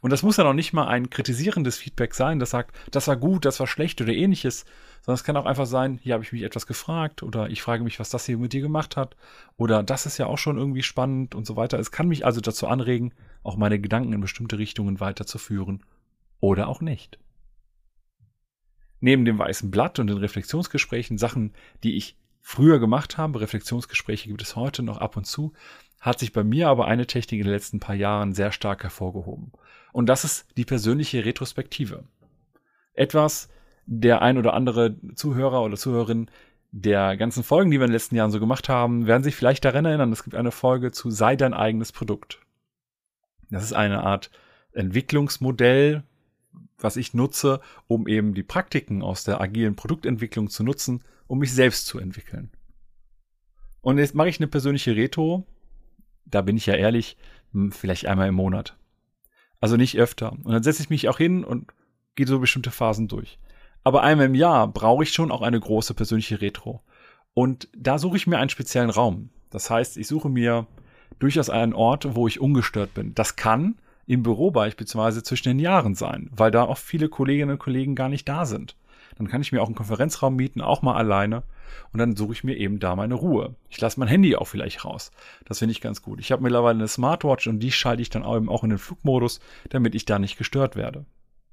Und 0.00 0.10
das 0.10 0.22
muss 0.22 0.36
ja 0.36 0.44
noch 0.44 0.54
nicht 0.54 0.72
mal 0.72 0.86
ein 0.86 1.10
kritisierendes 1.10 1.78
Feedback 1.78 2.14
sein, 2.14 2.38
das 2.38 2.50
sagt, 2.50 2.76
das 2.90 3.08
war 3.08 3.16
gut, 3.16 3.44
das 3.44 3.58
war 3.58 3.66
schlecht 3.66 4.00
oder 4.00 4.12
ähnliches, 4.12 4.64
sondern 5.02 5.14
es 5.16 5.24
kann 5.24 5.36
auch 5.36 5.46
einfach 5.46 5.66
sein, 5.66 5.98
hier 6.02 6.14
habe 6.14 6.22
ich 6.22 6.32
mich 6.32 6.42
etwas 6.42 6.66
gefragt 6.66 7.22
oder 7.22 7.50
ich 7.50 7.62
frage 7.62 7.82
mich, 7.82 7.98
was 7.98 8.10
das 8.10 8.26
hier 8.26 8.38
mit 8.38 8.52
dir 8.52 8.60
gemacht 8.60 8.96
hat 8.96 9.16
oder 9.56 9.82
das 9.82 10.06
ist 10.06 10.18
ja 10.18 10.26
auch 10.26 10.38
schon 10.38 10.56
irgendwie 10.56 10.82
spannend 10.82 11.34
und 11.34 11.46
so 11.46 11.56
weiter. 11.56 11.78
Es 11.78 11.90
kann 11.90 12.08
mich 12.08 12.24
also 12.24 12.40
dazu 12.40 12.68
anregen, 12.68 13.12
auch 13.42 13.56
meine 13.56 13.80
Gedanken 13.80 14.12
in 14.12 14.20
bestimmte 14.20 14.58
Richtungen 14.58 15.00
weiterzuführen 15.00 15.82
oder 16.40 16.68
auch 16.68 16.80
nicht. 16.80 17.18
Neben 19.00 19.24
dem 19.24 19.38
weißen 19.38 19.70
Blatt 19.70 19.98
und 19.98 20.08
den 20.08 20.18
Reflexionsgesprächen, 20.18 21.18
Sachen, 21.18 21.52
die 21.82 21.96
ich 21.96 22.16
früher 22.40 22.78
gemacht 22.78 23.18
habe, 23.18 23.40
Reflexionsgespräche 23.40 24.28
gibt 24.28 24.42
es 24.42 24.56
heute 24.56 24.82
noch 24.82 24.98
ab 24.98 25.16
und 25.16 25.26
zu, 25.26 25.52
hat 26.00 26.18
sich 26.18 26.32
bei 26.32 26.44
mir 26.44 26.68
aber 26.68 26.86
eine 26.86 27.06
Technik 27.06 27.40
in 27.40 27.46
den 27.46 27.52
letzten 27.52 27.80
paar 27.80 27.94
Jahren 27.94 28.32
sehr 28.32 28.52
stark 28.52 28.82
hervorgehoben. 28.82 29.52
Und 29.92 30.08
das 30.08 30.24
ist 30.24 30.46
die 30.56 30.64
persönliche 30.64 31.24
Retrospektive. 31.24 32.04
Etwas, 32.94 33.48
der 33.86 34.22
ein 34.22 34.38
oder 34.38 34.54
andere 34.54 34.96
Zuhörer 35.14 35.62
oder 35.62 35.76
Zuhörerin 35.76 36.30
der 36.70 37.16
ganzen 37.16 37.42
Folgen, 37.42 37.70
die 37.70 37.78
wir 37.78 37.84
in 37.84 37.90
den 37.90 37.94
letzten 37.94 38.16
Jahren 38.16 38.30
so 38.30 38.40
gemacht 38.40 38.68
haben, 38.68 39.06
werden 39.06 39.22
sich 39.22 39.34
vielleicht 39.34 39.64
daran 39.64 39.84
erinnern, 39.84 40.12
es 40.12 40.24
gibt 40.24 40.36
eine 40.36 40.50
Folge 40.50 40.92
zu 40.92 41.10
Sei 41.10 41.36
dein 41.36 41.54
eigenes 41.54 41.92
Produkt. 41.92 42.40
Das 43.50 43.62
ist 43.62 43.72
eine 43.72 44.02
Art 44.02 44.30
Entwicklungsmodell, 44.72 46.02
was 46.78 46.96
ich 46.96 47.14
nutze, 47.14 47.60
um 47.86 48.06
eben 48.06 48.34
die 48.34 48.42
Praktiken 48.42 49.02
aus 49.02 49.24
der 49.24 49.40
agilen 49.40 49.76
Produktentwicklung 49.76 50.50
zu 50.50 50.62
nutzen, 50.62 51.02
um 51.26 51.38
mich 51.38 51.52
selbst 51.52 51.86
zu 51.86 51.98
entwickeln. 51.98 52.50
Und 53.80 53.98
jetzt 53.98 54.14
mache 54.14 54.28
ich 54.28 54.38
eine 54.38 54.48
persönliche 54.48 54.94
Retro, 54.94 55.46
da 56.26 56.42
bin 56.42 56.56
ich 56.56 56.66
ja 56.66 56.74
ehrlich, 56.74 57.16
hm, 57.52 57.72
vielleicht 57.72 58.06
einmal 58.06 58.28
im 58.28 58.34
Monat. 58.34 58.76
Also 59.60 59.76
nicht 59.76 59.98
öfter. 59.98 60.32
Und 60.32 60.52
dann 60.52 60.62
setze 60.62 60.82
ich 60.82 60.90
mich 60.90 61.08
auch 61.08 61.18
hin 61.18 61.44
und 61.44 61.72
gehe 62.14 62.26
so 62.26 62.38
bestimmte 62.38 62.70
Phasen 62.70 63.08
durch. 63.08 63.38
Aber 63.84 64.02
einmal 64.02 64.26
im 64.26 64.34
Jahr 64.34 64.68
brauche 64.68 65.02
ich 65.02 65.12
schon 65.12 65.30
auch 65.30 65.42
eine 65.42 65.58
große 65.58 65.94
persönliche 65.94 66.40
Retro. 66.40 66.82
Und 67.34 67.68
da 67.76 67.98
suche 67.98 68.16
ich 68.16 68.26
mir 68.26 68.38
einen 68.38 68.50
speziellen 68.50 68.90
Raum. 68.90 69.30
Das 69.50 69.70
heißt, 69.70 69.96
ich 69.96 70.06
suche 70.06 70.28
mir 70.28 70.66
durchaus 71.18 71.50
einen 71.50 71.72
Ort, 71.72 72.14
wo 72.14 72.26
ich 72.26 72.40
ungestört 72.40 72.94
bin. 72.94 73.14
Das 73.14 73.36
kann 73.36 73.76
im 74.06 74.22
Büro 74.22 74.50
beispielsweise 74.50 75.22
zwischen 75.22 75.48
den 75.48 75.58
Jahren 75.58 75.94
sein, 75.94 76.30
weil 76.32 76.50
da 76.50 76.64
auch 76.64 76.78
viele 76.78 77.08
Kolleginnen 77.08 77.52
und 77.52 77.58
Kollegen 77.58 77.94
gar 77.94 78.08
nicht 78.08 78.28
da 78.28 78.46
sind. 78.46 78.76
Dann 79.18 79.28
kann 79.28 79.42
ich 79.42 79.52
mir 79.52 79.60
auch 79.60 79.66
einen 79.66 79.74
Konferenzraum 79.74 80.36
mieten, 80.36 80.60
auch 80.60 80.82
mal 80.82 80.94
alleine. 80.94 81.42
Und 81.92 81.98
dann 81.98 82.16
suche 82.16 82.32
ich 82.32 82.44
mir 82.44 82.56
eben 82.56 82.78
da 82.78 82.96
meine 82.96 83.14
Ruhe. 83.14 83.54
Ich 83.68 83.80
lasse 83.80 83.98
mein 84.00 84.08
Handy 84.08 84.36
auch 84.36 84.46
vielleicht 84.46 84.84
raus. 84.84 85.10
Das 85.44 85.58
finde 85.58 85.72
ich 85.72 85.80
ganz 85.80 86.02
gut. 86.02 86.20
Ich 86.20 86.32
habe 86.32 86.42
mittlerweile 86.42 86.78
eine 86.78 86.88
Smartwatch 86.88 87.46
und 87.48 87.60
die 87.60 87.72
schalte 87.72 88.02
ich 88.02 88.10
dann 88.10 88.24
eben 88.24 88.48
auch 88.48 88.64
in 88.64 88.70
den 88.70 88.78
Flugmodus, 88.78 89.40
damit 89.70 89.94
ich 89.94 90.04
da 90.04 90.18
nicht 90.18 90.38
gestört 90.38 90.76
werde. 90.76 91.04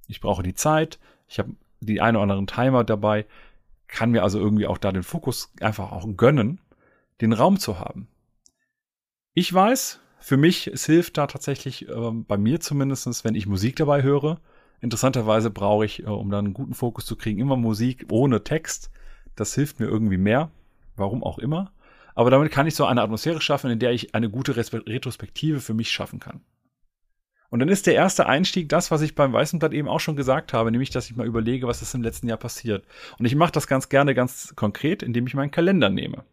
Ich 0.08 0.22
brauche 0.22 0.44
die 0.44 0.54
Zeit. 0.54 1.00
Ich 1.28 1.40
habe 1.40 1.52
die 1.80 2.02
eine 2.02 2.18
oder 2.18 2.24
anderen 2.24 2.48
Timer 2.48 2.84
dabei. 2.84 3.26
Kann 3.88 4.12
mir 4.12 4.24
also 4.24 4.40
irgendwie 4.40 4.68
auch 4.68 4.78
da 4.78 4.92
den 4.92 5.04
Fokus 5.04 5.52
einfach 5.60 5.92
auch 5.92 6.08
gönnen, 6.16 6.60
den 7.22 7.34
Raum 7.34 7.60
zu 7.60 7.80
haben. 7.80 8.08
Ich 9.34 9.54
weiß, 9.54 10.00
für 10.20 10.38
mich, 10.38 10.68
es 10.68 10.86
hilft 10.86 11.18
da 11.18 11.28
tatsächlich, 11.28 11.88
äh, 11.88 12.12
bei 12.12 12.38
mir 12.38 12.60
zumindestens, 12.60 13.24
wenn 13.24 13.36
ich 13.36 13.48
Musik 13.48 13.76
dabei 13.76 14.02
höre, 14.02 14.40
Interessanterweise 14.86 15.50
brauche 15.50 15.84
ich, 15.84 16.04
äh, 16.04 16.06
um 16.06 16.30
dann 16.30 16.46
einen 16.46 16.54
guten 16.54 16.75
Fokus 16.75 17.08
zu 17.08 17.15
kriegen, 17.15 17.39
immer 17.39 17.58
Musik 17.58 18.06
ohne 18.12 18.44
Text. 18.44 18.92
Das 19.36 19.56
hilft 19.56 19.80
mir 19.80 19.88
irgendwie 19.88 20.18
mehr. 20.18 20.51
Warum 20.96 21.24
auch 21.24 21.39
immer. 21.39 21.72
Aber 22.13 22.30
damit 22.30 22.51
kann 22.51 22.68
ich 22.68 22.75
so 22.75 22.86
eine 22.86 23.01
Atmosphäre 23.01 23.42
schaffen, 23.42 23.72
in 23.72 23.80
der 23.80 23.92
ich 23.92 24.13
eine 24.13 24.30
gute 24.30 24.56
Retrospektive 24.56 25.60
für 25.60 25.74
mich 25.74 25.89
schaffen 25.89 26.20
kann. 26.20 26.42
Und 27.50 27.60
dann 27.60 27.68
ist 27.68 27.88
der 27.88 27.96
erste 27.96 28.27
Einstieg 28.27 28.70
das, 28.70 28.92
was 28.92 29.01
ich 29.01 29.15
beim 29.15 29.34
Weißen 29.34 29.58
Blatt 29.58 29.74
eben 29.74 29.88
auch 29.88 30.00
schon 30.00 30.15
gesagt 30.15 30.54
habe, 30.54 30.72
nämlich, 30.72 30.92
dass 30.92 31.10
ich 31.10 31.15
mal 31.15 31.25
überlege, 31.25 31.68
was 31.68 31.82
ist 31.82 31.96
im 31.96 32.04
letzten 32.04 32.30
Jahr 32.30 32.38
passiert. 32.38 32.86
Und 33.18 33.25
ich 33.25 33.36
mache 33.36 33.51
das 33.51 33.65
ganz 33.65 33.89
gerne 33.89 34.13
ganz 34.13 34.54
konkret, 34.56 35.01
indem 35.01 35.25
ich 35.25 35.34
meinen 35.34 35.51
Kalender 35.51 35.89
nehme. 35.89 36.25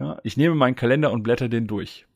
Ja, 0.00 0.18
ich 0.24 0.36
nehme 0.36 0.56
meinen 0.56 0.76
Kalender 0.76 1.12
und 1.12 1.22
blätter 1.22 1.48
den 1.48 1.68
durch. 1.68 2.06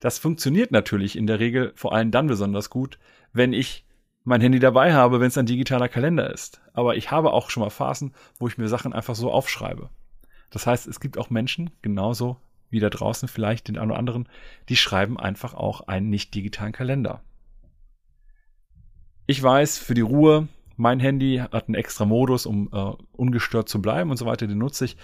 Das 0.00 0.18
funktioniert 0.18 0.70
natürlich 0.70 1.16
in 1.16 1.26
der 1.26 1.40
Regel 1.40 1.72
vor 1.74 1.94
allem 1.94 2.10
dann 2.10 2.26
besonders 2.26 2.68
gut, 2.68 2.98
wenn 3.32 3.54
ich 3.54 3.87
mein 4.28 4.40
Handy 4.40 4.58
dabei 4.58 4.92
habe, 4.92 5.20
wenn 5.20 5.28
es 5.28 5.38
ein 5.38 5.46
digitaler 5.46 5.88
Kalender 5.88 6.30
ist. 6.30 6.60
Aber 6.74 6.96
ich 6.96 7.10
habe 7.10 7.32
auch 7.32 7.50
schon 7.50 7.62
mal 7.62 7.70
Phasen, 7.70 8.12
wo 8.38 8.46
ich 8.46 8.58
mir 8.58 8.68
Sachen 8.68 8.92
einfach 8.92 9.14
so 9.14 9.32
aufschreibe. 9.32 9.88
Das 10.50 10.66
heißt, 10.66 10.86
es 10.86 11.00
gibt 11.00 11.18
auch 11.18 11.30
Menschen, 11.30 11.70
genauso 11.82 12.36
wie 12.70 12.80
da 12.80 12.90
draußen 12.90 13.28
vielleicht 13.28 13.68
den 13.68 13.78
einen 13.78 13.90
oder 13.90 13.98
anderen, 13.98 14.28
die 14.68 14.76
schreiben 14.76 15.18
einfach 15.18 15.54
auch 15.54 15.80
einen 15.88 16.10
nicht 16.10 16.34
digitalen 16.34 16.72
Kalender. 16.72 17.22
Ich 19.26 19.42
weiß, 19.42 19.78
für 19.78 19.94
die 19.94 20.02
Ruhe, 20.02 20.48
mein 20.76 21.00
Handy 21.00 21.42
hat 21.50 21.68
einen 21.68 21.74
extra 21.74 22.04
Modus, 22.04 22.44
um 22.44 22.68
äh, 22.72 22.92
ungestört 23.12 23.68
zu 23.68 23.80
bleiben 23.80 24.10
und 24.10 24.16
so 24.16 24.26
weiter, 24.26 24.46
den 24.46 24.58
nutze 24.58 24.84
ich. 24.84 24.96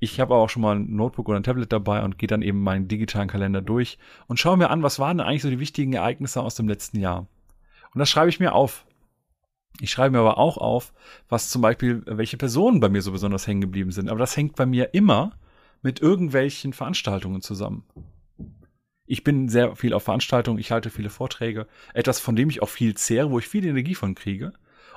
Ich 0.00 0.18
habe 0.20 0.34
auch 0.34 0.48
schon 0.48 0.62
mal 0.62 0.76
ein 0.76 0.94
Notebook 0.94 1.28
oder 1.28 1.38
ein 1.38 1.44
Tablet 1.44 1.72
dabei 1.72 2.02
und 2.02 2.18
gehe 2.18 2.26
dann 2.26 2.42
eben 2.42 2.62
meinen 2.62 2.88
digitalen 2.88 3.28
Kalender 3.28 3.62
durch 3.62 3.98
und 4.26 4.38
schaue 4.38 4.56
mir 4.56 4.70
an, 4.70 4.82
was 4.82 4.98
waren 4.98 5.18
denn 5.18 5.26
eigentlich 5.26 5.42
so 5.42 5.50
die 5.50 5.60
wichtigen 5.60 5.92
Ereignisse 5.92 6.42
aus 6.42 6.56
dem 6.56 6.68
letzten 6.68 6.98
Jahr. 6.98 7.28
Und 7.94 7.98
das 7.98 8.10
schreibe 8.10 8.30
ich 8.30 8.40
mir 8.40 8.54
auf. 8.54 8.86
Ich 9.80 9.90
schreibe 9.90 10.12
mir 10.12 10.20
aber 10.20 10.38
auch 10.38 10.58
auf, 10.58 10.92
was 11.28 11.50
zum 11.50 11.62
Beispiel, 11.62 12.02
welche 12.06 12.36
Personen 12.36 12.80
bei 12.80 12.88
mir 12.88 13.02
so 13.02 13.12
besonders 13.12 13.46
hängen 13.46 13.60
geblieben 13.60 13.90
sind. 13.90 14.08
Aber 14.08 14.18
das 14.18 14.36
hängt 14.36 14.56
bei 14.56 14.66
mir 14.66 14.94
immer 14.94 15.32
mit 15.82 16.00
irgendwelchen 16.00 16.72
Veranstaltungen 16.72 17.40
zusammen. 17.40 17.84
Ich 19.06 19.24
bin 19.24 19.48
sehr 19.48 19.74
viel 19.74 19.94
auf 19.94 20.04
Veranstaltungen, 20.04 20.58
ich 20.58 20.70
halte 20.70 20.90
viele 20.90 21.10
Vorträge, 21.10 21.66
etwas, 21.92 22.20
von 22.20 22.36
dem 22.36 22.48
ich 22.48 22.62
auch 22.62 22.68
viel 22.68 22.94
zehre, 22.94 23.30
wo 23.30 23.38
ich 23.38 23.48
viel 23.48 23.66
Energie 23.66 23.94
von 23.94 24.14
kriege. 24.14 24.52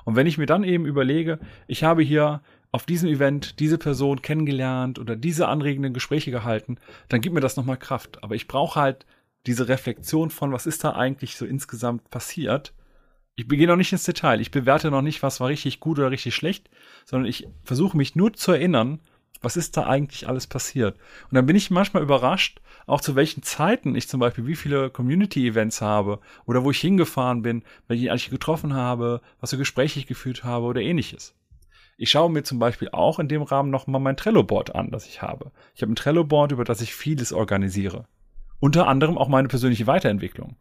Und 0.06 0.16
wenn 0.16 0.28
ich 0.28 0.38
mir 0.38 0.46
dann 0.46 0.64
eben 0.64 0.86
überlege, 0.86 1.40
ich 1.68 1.84
habe 1.84 2.04
hier 2.04 2.42
auf 2.72 2.86
diesem 2.86 3.10
Event 3.10 3.60
diese 3.60 3.78
Person 3.78 4.22
kennengelernt 4.22 5.00
oder 5.00 5.16
diese 5.16 5.48
anregenden 5.48 5.94
Gespräche 5.94 6.30
gehalten, 6.30 6.78
dann 7.10 7.22
gibt 7.22 7.34
mir 7.34 7.42
das 7.42 7.58
nochmal 7.58 7.78
Kraft. 7.78 8.24
Aber 8.24 8.36
ich 8.36 8.48
brauche 8.48 8.80
halt 8.80 9.06
diese 9.48 9.68
Reflexion 9.68 10.30
von, 10.30 10.52
was 10.52 10.68
ist 10.68 10.84
da 10.84 10.94
eigentlich 10.94 11.38
so 11.38 11.46
insgesamt 11.46 12.10
passiert. 12.10 12.74
Ich 13.38 13.48
begehe 13.50 13.68
noch 13.68 13.76
nicht 13.76 13.92
ins 13.92 14.06
Detail. 14.06 14.40
Ich 14.40 14.52
bewerte 14.52 14.90
noch 14.90 15.02
nicht, 15.02 15.22
was 15.22 15.42
war 15.42 15.50
richtig 15.50 15.82
gut 15.82 16.00
oder 16.00 16.10
richtig 16.10 16.36
schlecht, 16.36 16.70
sondern 17.04 17.30
ich 17.30 17.48
versuche 17.64 17.98
mich 17.98 18.16
nur 18.16 18.34
zu 18.34 18.54
erinnern, 18.54 19.02
was 19.42 19.58
ist 19.58 19.76
da 19.76 19.86
eigentlich 19.86 20.28
alles 20.28 20.48
passiert? 20.48 20.98
Und 21.30 21.36
dann 21.36 21.46
bin 21.46 21.58
ich 21.58 21.70
manchmal 21.70 22.02
überrascht, 22.02 22.62
auch 22.88 23.02
zu 23.02 23.16
welchen 23.16 23.44
Zeiten 23.44 23.94
ich 23.94 24.08
zum 24.08 24.22
Beispiel 24.22 24.48
wie 24.48 24.56
viele 24.56 24.90
Community-Events 24.90 25.82
habe 25.82 26.20
oder 26.46 26.64
wo 26.64 26.72
ich 26.72 26.80
hingefahren 26.80 27.42
bin, 27.42 27.64
welche 27.88 28.06
ich 28.06 28.12
eigentlich 28.12 28.30
getroffen 28.30 28.74
habe, 28.74 29.22
was 29.42 29.50
für 29.50 29.58
Gespräche 29.58 30.00
ich 30.00 30.08
geführt 30.08 30.46
habe 30.46 30.66
oder 30.66 30.82
ähnliches. 30.82 31.36
Ich 31.98 32.12
schaue 32.12 32.32
mir 32.32 32.44
zum 32.44 32.60
Beispiel 32.60 32.90
auch 32.92 33.20
in 33.20 33.28
dem 33.28 33.42
Rahmen 33.42 33.70
nochmal 33.70 34.02
mein 34.02 34.18
Trello-Board 34.18 34.76
an, 34.76 34.92
das 34.92 35.08
ich 35.08 35.22
habe. 35.22 35.52
Ich 35.76 35.82
habe 35.82 35.92
ein 35.92 35.98
Trello-Board, 35.98 36.54
über 36.54 36.64
das 36.64 36.82
ich 36.82 36.96
vieles 36.96 37.34
organisiere. 37.34 38.06
Unter 38.60 38.88
anderem 38.88 39.18
auch 39.18 39.28
meine 39.28 39.50
persönliche 39.50 39.88
Weiterentwicklung. 39.88 40.56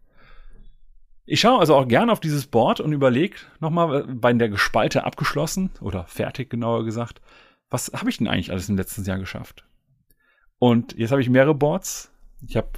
Ich 1.26 1.40
schaue 1.40 1.58
also 1.58 1.74
auch 1.74 1.88
gerne 1.88 2.12
auf 2.12 2.20
dieses 2.20 2.46
Board 2.46 2.80
und 2.80 2.92
überlege 2.92 3.36
nochmal, 3.58 4.04
bei 4.06 4.32
der 4.34 4.50
Gespalte 4.50 5.04
abgeschlossen 5.04 5.70
oder 5.80 6.04
fertig 6.04 6.50
genauer 6.50 6.84
gesagt, 6.84 7.22
was 7.70 7.90
habe 7.94 8.10
ich 8.10 8.18
denn 8.18 8.28
eigentlich 8.28 8.50
alles 8.50 8.68
im 8.68 8.76
letzten 8.76 9.04
Jahr 9.04 9.18
geschafft? 9.18 9.64
Und 10.58 10.96
jetzt 10.98 11.12
habe 11.12 11.22
ich 11.22 11.30
mehrere 11.30 11.54
Boards. 11.54 12.12
Ich 12.46 12.56
habe 12.56 12.68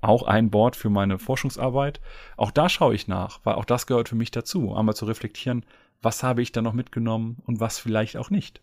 auch 0.00 0.22
ein 0.22 0.50
Board 0.50 0.76
für 0.76 0.90
meine 0.90 1.18
Forschungsarbeit. 1.18 2.00
Auch 2.36 2.52
da 2.52 2.68
schaue 2.68 2.94
ich 2.94 3.08
nach, 3.08 3.40
weil 3.44 3.54
auch 3.54 3.64
das 3.64 3.86
gehört 3.86 4.08
für 4.08 4.16
mich 4.16 4.30
dazu, 4.30 4.74
einmal 4.74 4.94
zu 4.94 5.04
reflektieren, 5.04 5.64
was 6.00 6.22
habe 6.22 6.42
ich 6.42 6.52
da 6.52 6.62
noch 6.62 6.72
mitgenommen 6.72 7.42
und 7.46 7.58
was 7.58 7.78
vielleicht 7.78 8.16
auch 8.16 8.30
nicht. 8.30 8.62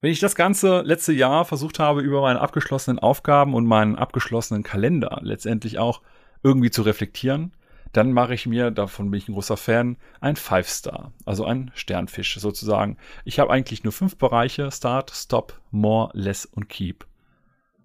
Wenn 0.00 0.10
ich 0.10 0.20
das 0.20 0.34
ganze 0.34 0.80
letzte 0.82 1.12
Jahr 1.12 1.44
versucht 1.44 1.78
habe, 1.78 2.00
über 2.00 2.22
meine 2.22 2.40
abgeschlossenen 2.40 2.98
Aufgaben 2.98 3.54
und 3.54 3.66
meinen 3.66 3.96
abgeschlossenen 3.96 4.62
Kalender 4.62 5.20
letztendlich 5.22 5.78
auch 5.78 6.02
irgendwie 6.44 6.70
zu 6.70 6.82
reflektieren, 6.82 7.52
dann 7.92 8.12
mache 8.12 8.34
ich 8.34 8.46
mir, 8.46 8.70
davon 8.70 9.10
bin 9.10 9.18
ich 9.18 9.28
ein 9.28 9.34
großer 9.34 9.56
Fan, 9.56 9.96
ein 10.20 10.36
Five-Star, 10.36 11.12
also 11.24 11.44
ein 11.44 11.70
Sternfisch 11.74 12.38
sozusagen. 12.38 12.96
Ich 13.24 13.38
habe 13.38 13.52
eigentlich 13.52 13.84
nur 13.84 13.92
fünf 13.92 14.16
Bereiche, 14.16 14.70
Start, 14.70 15.10
Stop, 15.14 15.60
More, 15.70 16.10
Less 16.12 16.44
und 16.44 16.68
Keep. 16.68 17.06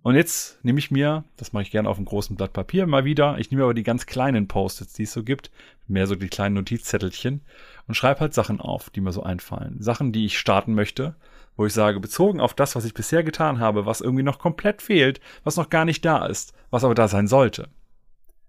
Und 0.01 0.15
jetzt 0.15 0.63
nehme 0.63 0.79
ich 0.79 0.91
mir, 0.91 1.25
das 1.37 1.53
mache 1.53 1.63
ich 1.63 1.71
gerne 1.71 1.89
auf 1.89 1.97
einem 1.97 2.05
großen 2.05 2.35
Blatt 2.35 2.53
Papier 2.53 2.87
mal 2.87 3.05
wieder, 3.05 3.37
ich 3.37 3.51
nehme 3.51 3.63
aber 3.63 3.73
die 3.73 3.83
ganz 3.83 4.05
kleinen 4.05 4.47
Post-its, 4.47 4.93
die 4.93 5.03
es 5.03 5.13
so 5.13 5.23
gibt, 5.23 5.51
mehr 5.87 6.07
so 6.07 6.15
die 6.15 6.29
kleinen 6.29 6.55
Notizzettelchen 6.55 7.41
und 7.87 7.93
schreibe 7.93 8.21
halt 8.21 8.33
Sachen 8.33 8.61
auf, 8.61 8.89
die 8.89 9.01
mir 9.01 9.11
so 9.11 9.23
einfallen. 9.23 9.81
Sachen, 9.81 10.11
die 10.11 10.25
ich 10.25 10.39
starten 10.39 10.73
möchte, 10.73 11.15
wo 11.57 11.65
ich 11.65 11.73
sage, 11.73 11.99
bezogen 11.99 12.39
auf 12.39 12.53
das, 12.53 12.75
was 12.75 12.85
ich 12.85 12.93
bisher 12.93 13.23
getan 13.23 13.59
habe, 13.59 13.85
was 13.85 14.01
irgendwie 14.01 14.23
noch 14.23 14.39
komplett 14.39 14.81
fehlt, 14.81 15.19
was 15.43 15.57
noch 15.57 15.69
gar 15.69 15.85
nicht 15.85 16.05
da 16.05 16.25
ist, 16.25 16.53
was 16.71 16.85
aber 16.85 16.95
da 16.95 17.07
sein 17.07 17.27
sollte. 17.27 17.67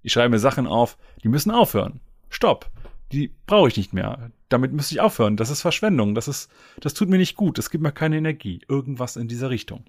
Ich 0.02 0.12
schreibe 0.12 0.30
mir 0.30 0.38
Sachen 0.38 0.66
auf, 0.66 0.96
die 1.22 1.28
müssen 1.28 1.50
aufhören. 1.50 2.00
Stopp. 2.28 2.70
Die 3.12 3.34
brauche 3.46 3.68
ich 3.68 3.76
nicht 3.76 3.92
mehr. 3.92 4.30
Damit 4.48 4.72
müsste 4.72 4.94
ich 4.94 5.00
aufhören. 5.00 5.36
Das 5.36 5.50
ist 5.50 5.62
Verschwendung. 5.62 6.14
Das 6.14 6.28
ist, 6.28 6.50
das 6.80 6.94
tut 6.94 7.08
mir 7.08 7.18
nicht 7.18 7.36
gut. 7.36 7.58
Das 7.58 7.70
gibt 7.70 7.82
mir 7.82 7.92
keine 7.92 8.16
Energie. 8.16 8.60
Irgendwas 8.68 9.16
in 9.16 9.28
dieser 9.28 9.50
Richtung. 9.50 9.84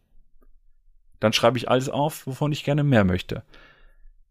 Dann 1.20 1.34
schreibe 1.34 1.58
ich 1.58 1.70
alles 1.70 1.88
auf, 1.88 2.26
wovon 2.26 2.52
ich 2.52 2.64
gerne 2.64 2.84
mehr 2.84 3.04
möchte. 3.04 3.44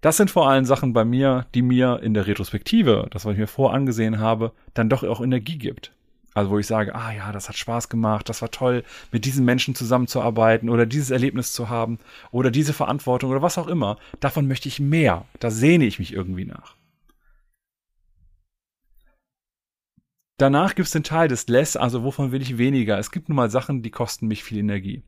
Das 0.01 0.17
sind 0.17 0.31
vor 0.31 0.49
allem 0.49 0.65
Sachen 0.65 0.93
bei 0.93 1.05
mir, 1.05 1.47
die 1.55 1.63
mir 1.63 2.01
in 2.03 2.15
der 2.15 2.27
Retrospektive, 2.27 3.07
das 3.11 3.25
was 3.25 3.33
ich 3.33 3.39
mir 3.39 3.47
vorangesehen 3.47 4.19
habe, 4.19 4.53
dann 4.75 4.89
doch 4.89 5.05
auch 5.05 5.21
Energie 5.21 5.59
gibt. 5.59 5.93
Also 6.35 6.51
wo 6.51 6.59
ich 6.59 6.67
sage, 6.67 6.95
ah 6.95 7.13
ja, 7.13 7.33
das 7.33 7.49
hat 7.49 7.57
Spaß 7.57 7.89
gemacht, 7.89 8.29
das 8.29 8.41
war 8.41 8.51
toll, 8.51 8.85
mit 9.11 9.25
diesen 9.25 9.45
Menschen 9.45 9.75
zusammenzuarbeiten 9.75 10.69
oder 10.69 10.87
dieses 10.87 11.11
Erlebnis 11.11 11.53
zu 11.53 11.69
haben 11.69 11.99
oder 12.31 12.51
diese 12.51 12.73
Verantwortung 12.73 13.31
oder 13.31 13.43
was 13.43 13.59
auch 13.59 13.67
immer. 13.67 13.99
Davon 14.21 14.47
möchte 14.47 14.69
ich 14.69 14.79
mehr. 14.79 15.27
Da 15.41 15.51
sehne 15.51 15.87
ich 15.87 15.99
mich 15.99 16.13
irgendwie 16.13 16.45
nach. 16.45 16.77
Danach 20.39 20.75
gibt 20.75 20.87
es 20.87 20.93
den 20.93 21.03
Teil 21.03 21.29
des 21.29 21.49
Less, 21.49 21.77
also 21.77 22.03
wovon 22.03 22.33
will 22.33 22.41
ich 22.41 22.57
weniger. 22.57 22.99
Es 22.99 23.11
gibt 23.11 23.29
nun 23.29 23.37
mal 23.37 23.51
Sachen, 23.51 23.83
die 23.83 23.91
kosten 23.91 24.27
mich 24.27 24.43
viel 24.43 24.59
Energie. 24.59 25.03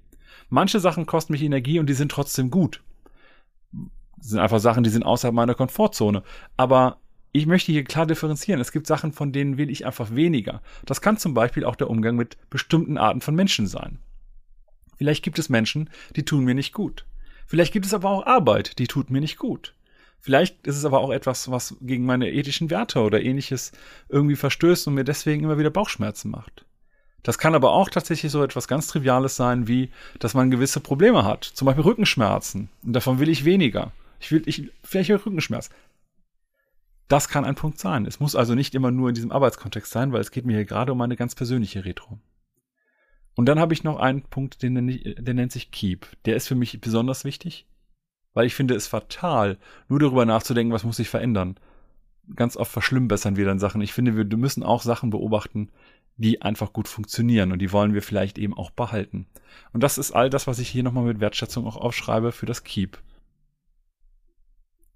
Manche 0.51 0.79
Sachen 0.81 1.07
kosten 1.07 1.33
mich 1.33 1.43
Energie 1.43 1.79
und 1.79 1.87
die 1.87 1.95
sind 1.95 2.13
trotzdem 2.13 2.51
gut. 2.51 2.83
Das 4.19 4.29
sind 4.29 4.41
einfach 4.41 4.61
Sachen, 4.61 4.85
die 4.85 4.91
sind 4.91 5.05
außerhalb 5.05 5.35
meiner 5.35 5.55
Komfortzone. 5.55 6.23
Aber 6.57 6.99
ich 7.33 7.47
möchte 7.47 7.73
hier 7.73 7.85
klar 7.85 8.07
differenzieren. 8.07 8.61
Es 8.61 8.73
gibt 8.73 8.87
Sachen, 8.87 9.13
von 9.13 9.33
denen 9.33 9.57
will 9.57 9.71
ich 9.71 9.87
einfach 9.87 10.15
weniger. 10.15 10.63
Das 10.85 11.01
kann 11.01 11.17
zum 11.17 11.33
Beispiel 11.33 11.65
auch 11.65 11.77
der 11.77 11.89
Umgang 11.89 12.17
mit 12.17 12.37
bestimmten 12.51 12.99
Arten 12.99 13.23
von 13.23 13.35
Menschen 13.35 13.67
sein. 13.67 13.99
Vielleicht 14.99 15.25
gibt 15.25 15.39
es 15.39 15.49
Menschen, 15.49 15.91
die 16.15 16.25
tun 16.25 16.45
mir 16.45 16.55
nicht 16.55 16.73
gut. 16.73 17.07
Vielleicht 17.47 17.73
gibt 17.73 17.87
es 17.87 17.95
aber 17.95 18.11
auch 18.11 18.27
Arbeit, 18.27 18.79
die 18.79 18.87
tut 18.87 19.11
mir 19.11 19.21
nicht 19.21 19.39
gut. 19.39 19.75
Vielleicht 20.21 20.67
ist 20.67 20.77
es 20.77 20.85
aber 20.85 21.01
auch 21.01 21.11
etwas, 21.11 21.51
was 21.51 21.77
gegen 21.81 22.05
meine 22.05 22.31
ethischen 22.31 22.71
Werte 22.71 23.01
oder 23.01 23.21
ähnliches 23.21 23.73
irgendwie 24.09 24.37
verstößt 24.37 24.87
und 24.87 24.95
mir 24.95 25.05
deswegen 25.05 25.43
immer 25.43 25.59
wieder 25.59 25.71
Bauchschmerzen 25.71 26.31
macht. 26.31 26.65
Das 27.25 27.39
kann 27.39 27.55
aber 27.55 27.73
auch 27.73 27.89
tatsächlich 27.89 28.31
so 28.31 28.43
etwas 28.43 28.69
ganz 28.69 28.87
Triviales 28.87 29.37
sein, 29.37 29.67
wie, 29.67 29.91
dass 30.19 30.35
man 30.35 30.51
gewisse 30.51 30.81
Probleme 30.81 31.25
hat. 31.25 31.45
Zum 31.45 31.67
Beispiel 31.67 31.85
Rückenschmerzen. 31.85 32.69
Und 32.85 32.93
davon 32.93 33.19
will 33.19 33.29
ich 33.29 33.45
weniger. 33.45 33.93
Ich 34.21 34.31
will, 34.31 34.43
ich, 34.47 34.71
vielleicht 34.85 35.11
Rückenschmerz. 35.11 35.71
Das 37.13 37.29
kann 37.29 37.45
ein 37.45 37.57
Punkt 37.57 37.79
sein. 37.79 38.07
Es 38.07 38.21
muss 38.21 38.35
also 38.35 38.55
nicht 38.55 38.75
immer 38.75 38.91
nur 38.91 39.11
in 39.11 39.15
diesem 39.15 39.33
Arbeitskontext 39.33 39.93
sein, 39.93 40.15
weil 40.15 40.23
es 40.23 40.31
geht 40.31 40.47
mir 40.47 40.57
hier 40.57 40.65
gerade 40.65 40.93
um 40.93 41.01
eine 41.03 41.15
ganz 41.15 41.35
persönliche 41.35 41.85
Retro. 41.85 42.19
Und 43.35 43.45
dann 43.45 43.61
habe 43.61 43.75
ich 43.75 43.85
noch 43.85 43.99
einen 43.99 44.23
Punkt, 44.23 44.63
den, 44.63 44.75
der 44.87 45.35
nennt 45.35 45.53
sich 45.53 45.71
Keep. 45.71 46.07
Der 46.25 46.37
ist 46.37 46.49
für 46.49 46.55
mich 46.55 46.81
besonders 46.81 47.27
wichtig, 47.27 47.67
weil 48.33 48.47
ich 48.47 48.55
finde 48.55 48.75
es 48.75 48.87
fatal, 48.87 49.59
nur 49.91 49.99
darüber 49.99 50.25
nachzudenken, 50.25 50.73
was 50.73 50.85
muss 50.85 50.97
sich 50.97 51.11
verändern. 51.11 51.59
Ganz 52.35 52.57
oft 52.57 52.73
verschlimmbessern 52.73 53.37
wir 53.37 53.45
dann 53.45 53.59
Sachen. 53.59 53.83
Ich 53.83 53.93
finde, 53.93 54.17
wir 54.17 54.39
müssen 54.39 54.63
auch 54.63 54.81
Sachen 54.81 55.11
beobachten, 55.11 55.69
die 56.17 56.41
einfach 56.41 56.73
gut 56.73 56.89
funktionieren 56.89 57.53
und 57.53 57.59
die 57.59 57.73
wollen 57.73 57.93
wir 57.93 58.01
vielleicht 58.01 58.39
eben 58.39 58.57
auch 58.57 58.71
behalten. 58.71 59.27
Und 59.75 59.83
das 59.83 59.99
ist 59.99 60.13
all 60.13 60.31
das, 60.31 60.47
was 60.47 60.59
ich 60.61 60.71
hier 60.71 60.83
nochmal 60.83 61.05
mit 61.05 61.21
Wertschätzung 61.21 61.67
auch 61.67 61.77
aufschreibe 61.77 62.33
für 62.33 62.47
das 62.47 62.65
Keep 62.65 63.03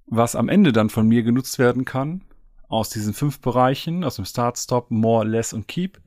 was 0.06 0.36
am 0.36 0.48
Ende 0.48 0.72
dann 0.72 0.90
von 0.90 1.06
mir 1.08 1.22
genutzt 1.22 1.58
werden 1.58 1.84
kann, 1.84 2.22
aus 2.68 2.88
diesen 2.88 3.14
fünf 3.14 3.40
Bereichen, 3.40 4.04
aus 4.04 4.16
dem 4.16 4.24
Start, 4.24 4.58
Stop, 4.58 4.90
More, 4.90 5.24
Less 5.24 5.52
und 5.52 5.68
Keep, 5.68 6.00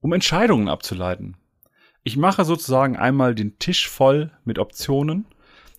um 0.00 0.12
Entscheidungen 0.12 0.68
abzuleiten. 0.68 1.36
Ich 2.02 2.16
mache 2.16 2.44
sozusagen 2.44 2.96
einmal 2.96 3.34
den 3.34 3.58
Tisch 3.58 3.88
voll 3.88 4.30
mit 4.44 4.58
Optionen 4.58 5.26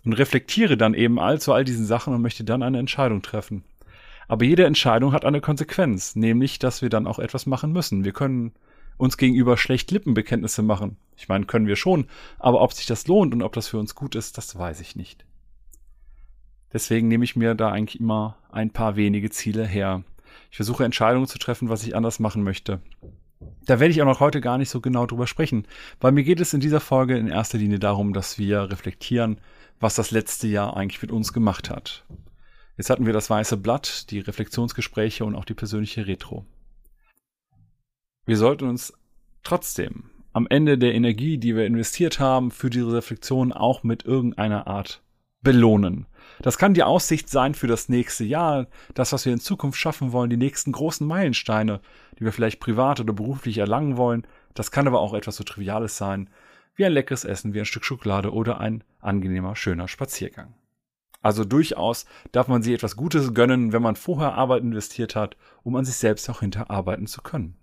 und 0.04 0.14
reflektiere 0.14 0.78
dann 0.78 0.94
eben 0.94 1.20
all 1.20 1.40
zu 1.40 1.54
all 1.54 1.64
diesen 1.64 1.86
Sachen 1.86 2.14
und 2.14 2.22
möchte 2.22 2.44
dann 2.44 2.64
eine 2.64 2.80
Entscheidung 2.80 3.22
treffen. 3.22 3.64
Aber 4.28 4.44
jede 4.44 4.66
Entscheidung 4.66 5.14
hat 5.14 5.24
eine 5.24 5.40
Konsequenz, 5.40 6.16
nämlich, 6.16 6.60
dass 6.60 6.82
wir 6.82 6.90
dann 6.90 7.08
auch 7.08 7.20
etwas 7.20 7.46
machen 7.46 7.72
müssen. 7.72 8.04
Wir 8.04 8.12
können 8.12 8.54
uns 8.98 9.18
gegenüber 9.18 9.58
schlecht 9.58 9.92
Lippenbekenntnisse 9.92 10.64
machen. 10.64 10.98
Ich 11.16 11.30
meine, 11.30 11.46
können 11.46 11.68
wir 11.68 11.78
schon, 11.78 12.08
aber 12.40 12.62
ob 12.62 12.74
sich 12.74 12.88
das 12.88 13.08
lohnt 13.08 13.34
und 13.34 13.42
ob 13.42 13.54
das 13.54 13.70
für 13.70 13.78
uns 13.78 13.96
gut 13.96 14.16
ist, 14.16 14.38
das 14.38 14.58
weiß 14.58 14.82
ich 14.82 14.96
nicht. 14.96 15.26
Deswegen 16.74 17.08
nehme 17.08 17.24
ich 17.24 17.36
mir 17.36 17.56
da 17.56 17.72
eigentlich 17.72 18.00
immer 18.00 18.38
ein 18.52 18.72
paar 18.72 18.96
wenige 18.96 19.30
Ziele 19.30 19.66
her. 19.66 20.04
Ich 20.52 20.58
versuche 20.58 20.84
Entscheidungen 20.84 21.28
zu 21.28 21.40
treffen, 21.40 21.70
was 21.70 21.86
ich 21.86 21.96
anders 21.96 22.20
machen 22.20 22.44
möchte. 22.44 22.82
Da 23.66 23.80
werde 23.80 23.92
ich 23.92 24.02
auch 24.02 24.06
noch 24.06 24.20
heute 24.20 24.42
gar 24.42 24.58
nicht 24.58 24.70
so 24.70 24.82
genau 24.82 25.06
drüber 25.06 25.28
sprechen, 25.28 25.68
weil 26.00 26.12
mir 26.12 26.24
geht 26.24 26.40
es 26.40 26.54
in 26.54 26.60
dieser 26.60 26.80
Folge 26.80 27.18
in 27.18 27.28
erster 27.28 27.58
Linie 27.58 27.80
darum, 27.80 28.14
dass 28.14 28.38
wir 28.38 28.70
reflektieren, 28.72 29.40
was 29.80 29.96
das 29.96 30.12
letzte 30.12 30.48
Jahr 30.48 30.76
eigentlich 30.76 31.02
mit 31.02 31.12
uns 31.12 31.34
gemacht 31.34 31.70
hat. 31.70 32.06
Jetzt 32.78 32.90
hatten 32.90 33.06
wir 33.06 33.14
das 33.14 33.30
weiße 33.30 33.58
Blatt, 33.58 34.12
die 34.12 34.20
Reflexionsgespräche 34.20 35.26
und 35.26 35.36
auch 35.36 35.46
die 35.46 35.54
persönliche 35.54 36.08
Retro. 36.08 36.46
Wir 38.26 38.38
sollten 38.38 38.68
uns 38.68 38.94
trotzdem 39.44 40.10
am 40.34 40.48
Ende 40.50 40.78
der 40.78 40.94
Energie, 40.94 41.38
die 41.38 41.56
wir 41.56 41.66
investiert 41.66 42.20
haben, 42.20 42.52
für 42.52 42.70
diese 42.70 42.94
Reflexion 42.94 43.52
auch 43.52 43.84
mit 43.84 44.06
irgendeiner 44.06 44.68
Art 44.68 45.02
belohnen. 45.42 46.06
Das 46.42 46.58
kann 46.58 46.74
die 46.74 46.84
Aussicht 46.84 47.30
sein 47.30 47.54
für 47.54 47.68
das 47.68 47.90
nächste 47.90 48.24
Jahr, 48.24 48.68
das, 48.94 49.14
was 49.14 49.26
wir 49.26 49.34
in 49.34 49.40
Zukunft 49.40 49.80
schaffen 49.80 50.12
wollen, 50.12 50.30
die 50.30 50.38
nächsten 50.38 50.72
großen 50.72 51.06
Meilensteine, 51.06 51.82
die 52.20 52.26
wir 52.26 52.34
vielleicht 52.34 52.60
privat 52.60 53.00
oder 53.00 53.14
beruflich 53.14 53.58
erlangen 53.58 53.98
wollen. 53.98 54.26
Das 54.54 54.72
kann 54.72 54.88
aber 54.88 55.00
auch 55.00 55.14
etwas 55.14 55.36
so 55.36 55.44
Triviales 55.44 55.98
sein, 55.98 56.30
wie 56.76 56.86
ein 56.86 56.94
leckeres 56.94 57.26
Essen, 57.26 57.54
wie 57.54 57.60
ein 57.60 57.66
Stück 57.66 57.86
Schokolade 57.86 58.32
oder 58.32 58.60
ein 58.60 58.84
angenehmer, 59.00 59.56
schöner 59.56 59.88
Spaziergang. 59.88 60.54
Also 61.22 61.44
durchaus 61.44 62.06
darf 62.32 62.48
man 62.48 62.62
sich 62.62 62.74
etwas 62.74 62.96
Gutes 62.96 63.34
gönnen, 63.34 63.74
wenn 63.74 63.82
man 63.82 63.96
vorher 63.96 64.36
Arbeit 64.36 64.62
investiert 64.62 65.16
hat, 65.16 65.36
um 65.64 65.76
an 65.76 65.86
sich 65.86 65.96
selbst 65.96 66.30
auch 66.30 66.40
hinterarbeiten 66.42 67.08
zu 67.08 67.22
können. 67.22 67.58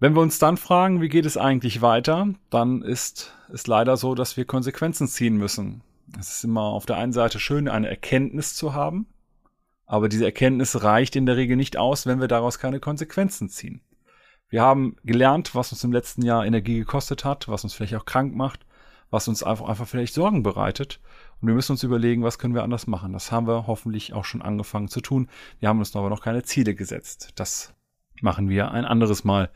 Wenn 0.00 0.14
wir 0.14 0.22
uns 0.22 0.38
dann 0.38 0.56
fragen, 0.56 1.00
wie 1.00 1.08
geht 1.08 1.26
es 1.26 1.36
eigentlich 1.36 1.82
weiter, 1.82 2.28
dann 2.50 2.82
ist 2.82 3.32
es 3.52 3.66
leider 3.66 3.96
so, 3.96 4.14
dass 4.14 4.36
wir 4.36 4.44
Konsequenzen 4.44 5.08
ziehen 5.08 5.36
müssen. 5.36 5.82
Es 6.16 6.30
ist 6.30 6.44
immer 6.44 6.62
auf 6.62 6.86
der 6.86 6.98
einen 6.98 7.12
Seite 7.12 7.40
schön, 7.40 7.68
eine 7.68 7.88
Erkenntnis 7.88 8.54
zu 8.54 8.74
haben, 8.74 9.08
aber 9.86 10.08
diese 10.08 10.24
Erkenntnis 10.24 10.84
reicht 10.84 11.16
in 11.16 11.26
der 11.26 11.36
Regel 11.36 11.56
nicht 11.56 11.76
aus, 11.76 12.06
wenn 12.06 12.20
wir 12.20 12.28
daraus 12.28 12.60
keine 12.60 12.78
Konsequenzen 12.78 13.48
ziehen. 13.48 13.80
Wir 14.48 14.62
haben 14.62 14.94
gelernt, 15.02 15.56
was 15.56 15.72
uns 15.72 15.82
im 15.82 15.92
letzten 15.92 16.22
Jahr 16.22 16.46
Energie 16.46 16.78
gekostet 16.78 17.24
hat, 17.24 17.48
was 17.48 17.64
uns 17.64 17.74
vielleicht 17.74 17.96
auch 17.96 18.06
krank 18.06 18.36
macht, 18.36 18.66
was 19.10 19.26
uns 19.26 19.42
einfach, 19.42 19.68
einfach 19.68 19.88
vielleicht 19.88 20.14
Sorgen 20.14 20.44
bereitet. 20.44 21.00
Und 21.40 21.48
wir 21.48 21.54
müssen 21.54 21.72
uns 21.72 21.82
überlegen, 21.82 22.22
was 22.22 22.38
können 22.38 22.54
wir 22.54 22.62
anders 22.62 22.86
machen. 22.86 23.12
Das 23.12 23.32
haben 23.32 23.48
wir 23.48 23.66
hoffentlich 23.66 24.12
auch 24.12 24.24
schon 24.24 24.42
angefangen 24.42 24.88
zu 24.88 25.00
tun. 25.00 25.28
Wir 25.58 25.68
haben 25.68 25.80
uns 25.80 25.96
aber 25.96 26.08
noch 26.08 26.22
keine 26.22 26.44
Ziele 26.44 26.76
gesetzt. 26.76 27.32
Das 27.34 27.74
machen 28.22 28.48
wir 28.48 28.70
ein 28.70 28.84
anderes 28.84 29.24
Mal. 29.24 29.50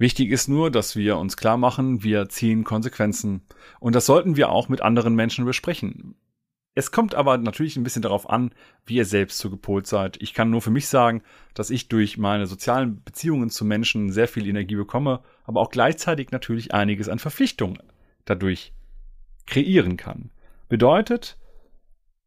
Wichtig 0.00 0.30
ist 0.30 0.48
nur, 0.48 0.70
dass 0.70 0.96
wir 0.96 1.18
uns 1.18 1.36
klar 1.36 1.58
machen, 1.58 2.02
wir 2.02 2.30
ziehen 2.30 2.64
Konsequenzen. 2.64 3.42
Und 3.80 3.94
das 3.94 4.06
sollten 4.06 4.34
wir 4.34 4.48
auch 4.48 4.70
mit 4.70 4.80
anderen 4.80 5.14
Menschen 5.14 5.44
besprechen. 5.44 6.14
Es 6.74 6.90
kommt 6.90 7.14
aber 7.14 7.36
natürlich 7.36 7.76
ein 7.76 7.82
bisschen 7.82 8.00
darauf 8.00 8.30
an, 8.30 8.52
wie 8.86 8.94
ihr 8.94 9.04
selbst 9.04 9.36
so 9.36 9.50
gepolt 9.50 9.86
seid. 9.86 10.16
Ich 10.22 10.32
kann 10.32 10.48
nur 10.48 10.62
für 10.62 10.70
mich 10.70 10.88
sagen, 10.88 11.22
dass 11.52 11.68
ich 11.68 11.88
durch 11.88 12.16
meine 12.16 12.46
sozialen 12.46 13.02
Beziehungen 13.02 13.50
zu 13.50 13.66
Menschen 13.66 14.10
sehr 14.10 14.26
viel 14.26 14.48
Energie 14.48 14.76
bekomme, 14.76 15.20
aber 15.44 15.60
auch 15.60 15.68
gleichzeitig 15.68 16.30
natürlich 16.30 16.72
einiges 16.72 17.10
an 17.10 17.18
Verpflichtungen 17.18 17.82
dadurch 18.24 18.72
kreieren 19.46 19.98
kann. 19.98 20.30
Bedeutet, 20.70 21.36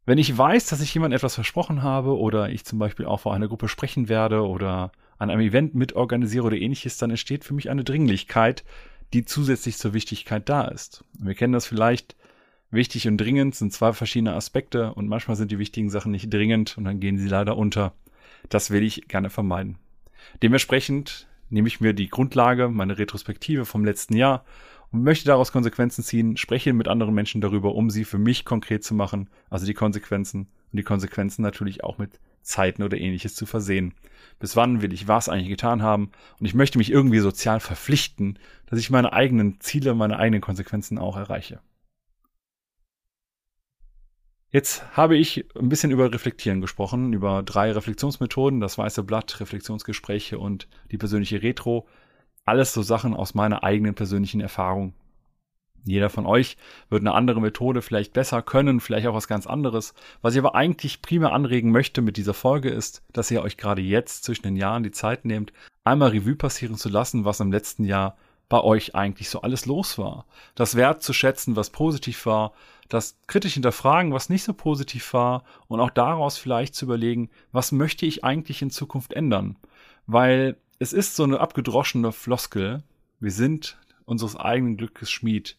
wenn 0.06 0.18
ich 0.18 0.38
weiß, 0.38 0.66
dass 0.66 0.80
ich 0.80 0.94
jemand 0.94 1.12
etwas 1.12 1.34
versprochen 1.34 1.82
habe 1.82 2.16
oder 2.16 2.50
ich 2.50 2.64
zum 2.64 2.78
Beispiel 2.78 3.06
auch 3.06 3.18
vor 3.18 3.34
einer 3.34 3.48
Gruppe 3.48 3.66
sprechen 3.66 4.08
werde 4.08 4.46
oder 4.46 4.92
an 5.18 5.30
einem 5.30 5.40
Event 5.40 5.74
mitorganisiere 5.74 6.46
oder 6.46 6.56
ähnliches, 6.56 6.98
dann 6.98 7.10
entsteht 7.10 7.44
für 7.44 7.54
mich 7.54 7.70
eine 7.70 7.84
Dringlichkeit, 7.84 8.64
die 9.12 9.24
zusätzlich 9.24 9.76
zur 9.76 9.94
Wichtigkeit 9.94 10.48
da 10.48 10.64
ist. 10.64 11.04
Wir 11.18 11.34
kennen 11.34 11.52
das 11.52 11.66
vielleicht, 11.66 12.16
wichtig 12.70 13.06
und 13.08 13.18
dringend 13.18 13.54
sind 13.54 13.72
zwei 13.72 13.92
verschiedene 13.92 14.34
Aspekte 14.34 14.92
und 14.94 15.08
manchmal 15.08 15.36
sind 15.36 15.50
die 15.50 15.58
wichtigen 15.58 15.90
Sachen 15.90 16.12
nicht 16.12 16.32
dringend 16.32 16.76
und 16.76 16.84
dann 16.84 17.00
gehen 17.00 17.16
sie 17.16 17.28
leider 17.28 17.56
unter. 17.56 17.94
Das 18.48 18.70
will 18.70 18.82
ich 18.82 19.08
gerne 19.08 19.30
vermeiden. 19.30 19.78
Dementsprechend 20.42 21.28
nehme 21.48 21.68
ich 21.68 21.80
mir 21.80 21.94
die 21.94 22.08
Grundlage, 22.08 22.68
meine 22.68 22.98
Retrospektive 22.98 23.64
vom 23.64 23.84
letzten 23.84 24.16
Jahr 24.16 24.44
und 24.90 25.02
möchte 25.02 25.26
daraus 25.26 25.52
Konsequenzen 25.52 26.02
ziehen, 26.04 26.36
spreche 26.36 26.72
mit 26.72 26.88
anderen 26.88 27.14
Menschen 27.14 27.40
darüber, 27.40 27.74
um 27.74 27.90
sie 27.90 28.04
für 28.04 28.18
mich 28.18 28.44
konkret 28.44 28.84
zu 28.84 28.94
machen, 28.94 29.30
also 29.50 29.66
die 29.66 29.74
Konsequenzen 29.74 30.48
und 30.72 30.76
die 30.76 30.82
Konsequenzen 30.82 31.42
natürlich 31.42 31.84
auch 31.84 31.98
mit 31.98 32.20
Zeiten 32.44 32.82
oder 32.82 32.96
ähnliches 32.96 33.34
zu 33.34 33.46
versehen. 33.46 33.94
Bis 34.38 34.56
wann 34.56 34.82
will 34.82 34.92
ich 34.92 35.08
was 35.08 35.28
eigentlich 35.28 35.48
getan 35.48 35.82
haben? 35.82 36.10
Und 36.38 36.46
ich 36.46 36.54
möchte 36.54 36.78
mich 36.78 36.90
irgendwie 36.90 37.18
sozial 37.18 37.60
verpflichten, 37.60 38.38
dass 38.66 38.78
ich 38.78 38.90
meine 38.90 39.12
eigenen 39.12 39.60
Ziele, 39.60 39.94
meine 39.94 40.18
eigenen 40.18 40.40
Konsequenzen 40.40 40.98
auch 40.98 41.16
erreiche. 41.16 41.60
Jetzt 44.50 44.96
habe 44.96 45.16
ich 45.16 45.46
ein 45.58 45.68
bisschen 45.68 45.90
über 45.90 46.12
Reflektieren 46.12 46.60
gesprochen, 46.60 47.12
über 47.12 47.42
drei 47.42 47.72
Reflexionsmethoden, 47.72 48.60
das 48.60 48.78
weiße 48.78 49.02
Blatt, 49.02 49.40
Reflexionsgespräche 49.40 50.38
und 50.38 50.68
die 50.92 50.96
persönliche 50.96 51.42
Retro. 51.42 51.88
Alles 52.44 52.72
so 52.72 52.82
Sachen 52.82 53.14
aus 53.14 53.34
meiner 53.34 53.64
eigenen 53.64 53.96
persönlichen 53.96 54.40
Erfahrung. 54.40 54.94
Jeder 55.84 56.08
von 56.08 56.26
euch 56.26 56.56
wird 56.88 57.02
eine 57.02 57.12
andere 57.12 57.40
Methode 57.40 57.82
vielleicht 57.82 58.12
besser 58.14 58.42
können, 58.42 58.80
vielleicht 58.80 59.06
auch 59.06 59.14
was 59.14 59.28
ganz 59.28 59.46
anderes. 59.46 59.94
Was 60.22 60.34
ich 60.34 60.38
aber 60.38 60.54
eigentlich 60.54 61.02
primär 61.02 61.32
anregen 61.32 61.70
möchte 61.70 62.00
mit 62.00 62.16
dieser 62.16 62.34
Folge 62.34 62.70
ist, 62.70 63.02
dass 63.12 63.30
ihr 63.30 63.42
euch 63.42 63.56
gerade 63.56 63.82
jetzt 63.82 64.24
zwischen 64.24 64.44
den 64.44 64.56
Jahren 64.56 64.82
die 64.82 64.90
Zeit 64.90 65.24
nehmt, 65.24 65.52
einmal 65.84 66.10
Revue 66.10 66.36
passieren 66.36 66.76
zu 66.76 66.88
lassen, 66.88 67.24
was 67.24 67.40
im 67.40 67.52
letzten 67.52 67.84
Jahr 67.84 68.16
bei 68.48 68.60
euch 68.60 68.94
eigentlich 68.94 69.28
so 69.28 69.42
alles 69.42 69.66
los 69.66 69.98
war. 69.98 70.26
Das 70.54 70.74
Wert 70.74 71.02
zu 71.02 71.12
schätzen, 71.12 71.56
was 71.56 71.70
positiv 71.70 72.26
war, 72.26 72.52
das 72.88 73.16
kritisch 73.26 73.54
hinterfragen, 73.54 74.12
was 74.12 74.28
nicht 74.28 74.44
so 74.44 74.52
positiv 74.52 75.12
war 75.12 75.44
und 75.68 75.80
auch 75.80 75.90
daraus 75.90 76.38
vielleicht 76.38 76.74
zu 76.74 76.84
überlegen, 76.84 77.30
was 77.52 77.72
möchte 77.72 78.06
ich 78.06 78.24
eigentlich 78.24 78.62
in 78.62 78.70
Zukunft 78.70 79.12
ändern? 79.12 79.56
Weil 80.06 80.56
es 80.78 80.92
ist 80.92 81.16
so 81.16 81.24
eine 81.24 81.40
abgedroschene 81.40 82.12
Floskel. 82.12 82.82
Wir 83.20 83.30
sind 83.30 83.78
unseres 84.04 84.36
eigenen 84.36 84.76
Glückes 84.76 85.10
Schmied. 85.10 85.56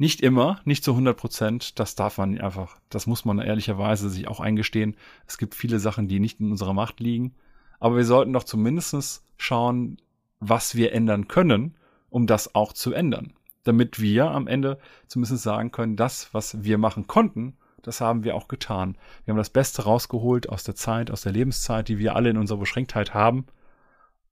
Nicht 0.00 0.22
immer, 0.22 0.62
nicht 0.64 0.82
zu 0.82 0.92
100 0.92 1.14
Prozent. 1.14 1.78
Das 1.78 1.94
darf 1.94 2.16
man 2.16 2.40
einfach, 2.40 2.78
das 2.88 3.06
muss 3.06 3.26
man 3.26 3.38
ehrlicherweise 3.38 4.08
sich 4.08 4.28
auch 4.28 4.40
eingestehen. 4.40 4.96
Es 5.26 5.36
gibt 5.36 5.54
viele 5.54 5.78
Sachen, 5.78 6.08
die 6.08 6.20
nicht 6.20 6.40
in 6.40 6.50
unserer 6.50 6.72
Macht 6.72 7.00
liegen. 7.00 7.34
Aber 7.80 7.98
wir 7.98 8.06
sollten 8.06 8.32
doch 8.32 8.44
zumindest 8.44 9.22
schauen, 9.36 9.98
was 10.38 10.74
wir 10.74 10.94
ändern 10.94 11.28
können, 11.28 11.76
um 12.08 12.26
das 12.26 12.54
auch 12.54 12.72
zu 12.72 12.94
ändern. 12.94 13.34
Damit 13.64 14.00
wir 14.00 14.30
am 14.30 14.46
Ende 14.46 14.78
zumindest 15.06 15.42
sagen 15.42 15.70
können, 15.70 15.96
das, 15.96 16.32
was 16.32 16.64
wir 16.64 16.78
machen 16.78 17.06
konnten, 17.06 17.58
das 17.82 18.00
haben 18.00 18.24
wir 18.24 18.36
auch 18.36 18.48
getan. 18.48 18.96
Wir 19.26 19.32
haben 19.32 19.38
das 19.38 19.50
Beste 19.50 19.82
rausgeholt 19.82 20.48
aus 20.48 20.64
der 20.64 20.76
Zeit, 20.76 21.10
aus 21.10 21.20
der 21.20 21.32
Lebenszeit, 21.32 21.88
die 21.88 21.98
wir 21.98 22.16
alle 22.16 22.30
in 22.30 22.38
unserer 22.38 22.60
Beschränktheit 22.60 23.12
haben. 23.12 23.44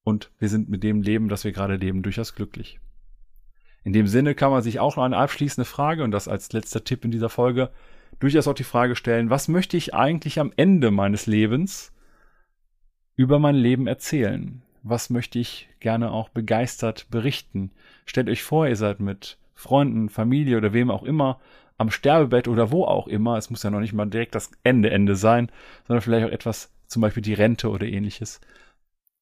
Und 0.03 0.31
wir 0.39 0.49
sind 0.49 0.71
mit 0.71 0.83
dem 0.83 1.03
Leben, 1.03 1.29
das 1.29 1.45
wir 1.45 1.53
gerade 1.53 1.77
leben, 1.77 2.03
durchaus 2.03 2.35
glücklich. 2.35 2.81
In 3.89 3.95
dem 3.95 4.07
Sinne 4.07 4.35
kann 4.35 4.51
man 4.51 4.61
sich 4.61 4.81
auch 4.81 4.97
noch 4.97 5.05
eine 5.05 5.17
abschließende 5.17 5.65
Frage 5.65 6.05
und 6.05 6.11
das 6.11 6.29
als 6.29 6.53
letzter 6.53 6.85
Tipp 6.85 7.07
in 7.07 7.11
dieser 7.11 7.31
Folge 7.31 7.71
durchaus 8.19 8.47
auch 8.47 8.53
die 8.53 8.63
Frage 8.63 8.95
stellen, 8.95 9.31
was 9.31 9.49
möchte 9.49 9.79
ich 9.79 9.95
eigentlich 9.95 10.39
am 10.39 10.53
Ende 10.57 10.91
meines 10.91 11.25
Lebens 11.25 11.91
über 13.17 13.39
mein 13.39 13.55
Leben 13.55 13.87
erzählen? 13.87 14.61
Was 14.83 15.09
möchte 15.09 15.39
ich 15.39 15.71
gerne 15.81 16.11
auch 16.11 16.29
begeistert 16.29 17.07
berichten? 17.11 17.71
Stellt 18.05 18.29
euch 18.29 18.43
vor, 18.43 18.69
ihr 18.69 18.77
seid 18.77 19.01
mit 19.01 19.39
Freunden, 19.55 20.11
Familie 20.11 20.59
oder 20.59 20.75
wem 20.75 20.91
auch 20.91 21.03
immer 21.03 21.41
am 21.79 21.91
Sterbebett 21.91 22.47
oder 22.47 22.71
wo 22.71 22.85
auch 22.85 23.07
immer. 23.07 23.39
Es 23.39 23.49
muss 23.49 23.63
ja 23.63 23.71
noch 23.71 23.81
nicht 23.81 23.95
mal 23.95 24.05
direkt 24.05 24.35
das 24.35 24.51
Ende 24.65 24.91
Ende 24.91 25.17
sein, 25.17 25.51
sondern 25.87 26.03
vielleicht 26.03 26.27
auch 26.27 26.33
etwas, 26.33 26.71
zum 26.89 27.01
Beispiel 27.01 27.23
die 27.23 27.33
Rente 27.33 27.71
oder 27.71 27.87
ähnliches. 27.87 28.43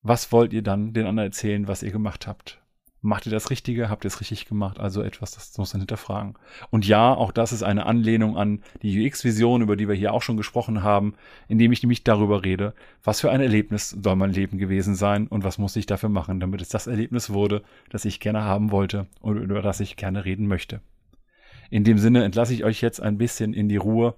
Was 0.02 0.32
wollt 0.32 0.52
ihr 0.52 0.62
dann 0.62 0.92
den 0.92 1.06
anderen 1.06 1.28
erzählen, 1.28 1.68
was 1.68 1.84
ihr 1.84 1.92
gemacht 1.92 2.26
habt? 2.26 2.60
Macht 3.02 3.26
ihr 3.26 3.32
das 3.32 3.50
Richtige, 3.50 3.88
habt 3.88 4.04
ihr 4.04 4.08
es 4.08 4.20
richtig 4.20 4.46
gemacht, 4.46 4.80
also 4.80 5.02
etwas, 5.02 5.32
das 5.32 5.56
muss 5.58 5.72
man 5.72 5.80
hinterfragen. 5.80 6.34
Und 6.70 6.86
ja, 6.86 7.14
auch 7.14 7.30
das 7.30 7.52
ist 7.52 7.62
eine 7.62 7.86
Anlehnung 7.86 8.36
an 8.36 8.62
die 8.82 9.06
UX-Vision, 9.06 9.62
über 9.62 9.76
die 9.76 9.88
wir 9.88 9.94
hier 9.94 10.12
auch 10.12 10.22
schon 10.22 10.36
gesprochen 10.36 10.82
haben, 10.82 11.14
indem 11.48 11.72
ich 11.72 11.82
nämlich 11.82 12.04
darüber 12.04 12.44
rede, 12.44 12.74
was 13.04 13.20
für 13.20 13.30
ein 13.30 13.40
Erlebnis 13.40 13.90
soll 13.90 14.16
mein 14.16 14.32
Leben 14.32 14.58
gewesen 14.58 14.94
sein 14.94 15.26
und 15.28 15.44
was 15.44 15.58
muss 15.58 15.76
ich 15.76 15.86
dafür 15.86 16.08
machen, 16.08 16.40
damit 16.40 16.60
es 16.60 16.68
das 16.68 16.86
Erlebnis 16.86 17.30
wurde, 17.30 17.62
das 17.90 18.04
ich 18.04 18.20
gerne 18.20 18.42
haben 18.42 18.70
wollte 18.70 19.06
und 19.20 19.36
über 19.36 19.62
das 19.62 19.80
ich 19.80 19.96
gerne 19.96 20.24
reden 20.24 20.46
möchte. 20.46 20.80
In 21.70 21.84
dem 21.84 21.98
Sinne 21.98 22.24
entlasse 22.24 22.54
ich 22.54 22.64
euch 22.64 22.80
jetzt 22.80 23.00
ein 23.00 23.18
bisschen 23.18 23.52
in 23.52 23.68
die 23.68 23.76
Ruhe. 23.76 24.14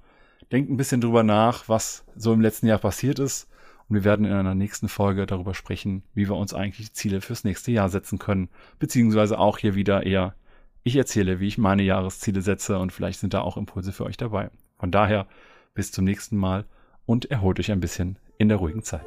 Denkt 0.52 0.70
ein 0.70 0.76
bisschen 0.76 1.00
drüber 1.00 1.22
nach, 1.22 1.68
was 1.68 2.04
so 2.14 2.32
im 2.32 2.40
letzten 2.40 2.66
Jahr 2.66 2.78
passiert 2.78 3.18
ist 3.18 3.48
und 3.88 3.96
wir 3.96 4.04
werden 4.04 4.26
in 4.26 4.32
einer 4.32 4.54
nächsten 4.54 4.88
Folge 4.88 5.26
darüber 5.26 5.54
sprechen, 5.54 6.02
wie 6.14 6.28
wir 6.28 6.36
uns 6.36 6.54
eigentlich 6.54 6.92
Ziele 6.92 7.20
fürs 7.20 7.44
nächste 7.44 7.72
Jahr 7.72 7.88
setzen 7.88 8.18
können. 8.18 8.48
Beziehungsweise 8.78 9.38
auch 9.38 9.58
hier 9.58 9.74
wieder 9.74 10.04
eher, 10.04 10.34
ich 10.82 10.96
erzähle, 10.96 11.40
wie 11.40 11.48
ich 11.48 11.58
meine 11.58 11.82
Jahresziele 11.82 12.42
setze 12.42 12.78
und 12.78 12.92
vielleicht 12.92 13.20
sind 13.20 13.34
da 13.34 13.40
auch 13.40 13.56
Impulse 13.56 13.92
für 13.92 14.04
euch 14.04 14.16
dabei. 14.16 14.50
Von 14.78 14.90
daher, 14.90 15.26
bis 15.74 15.92
zum 15.92 16.04
nächsten 16.04 16.36
Mal 16.36 16.64
und 17.06 17.30
erholt 17.30 17.58
euch 17.60 17.70
ein 17.72 17.80
bisschen 17.80 18.18
in 18.36 18.48
der 18.48 18.58
ruhigen 18.58 18.82
Zeit. 18.82 19.06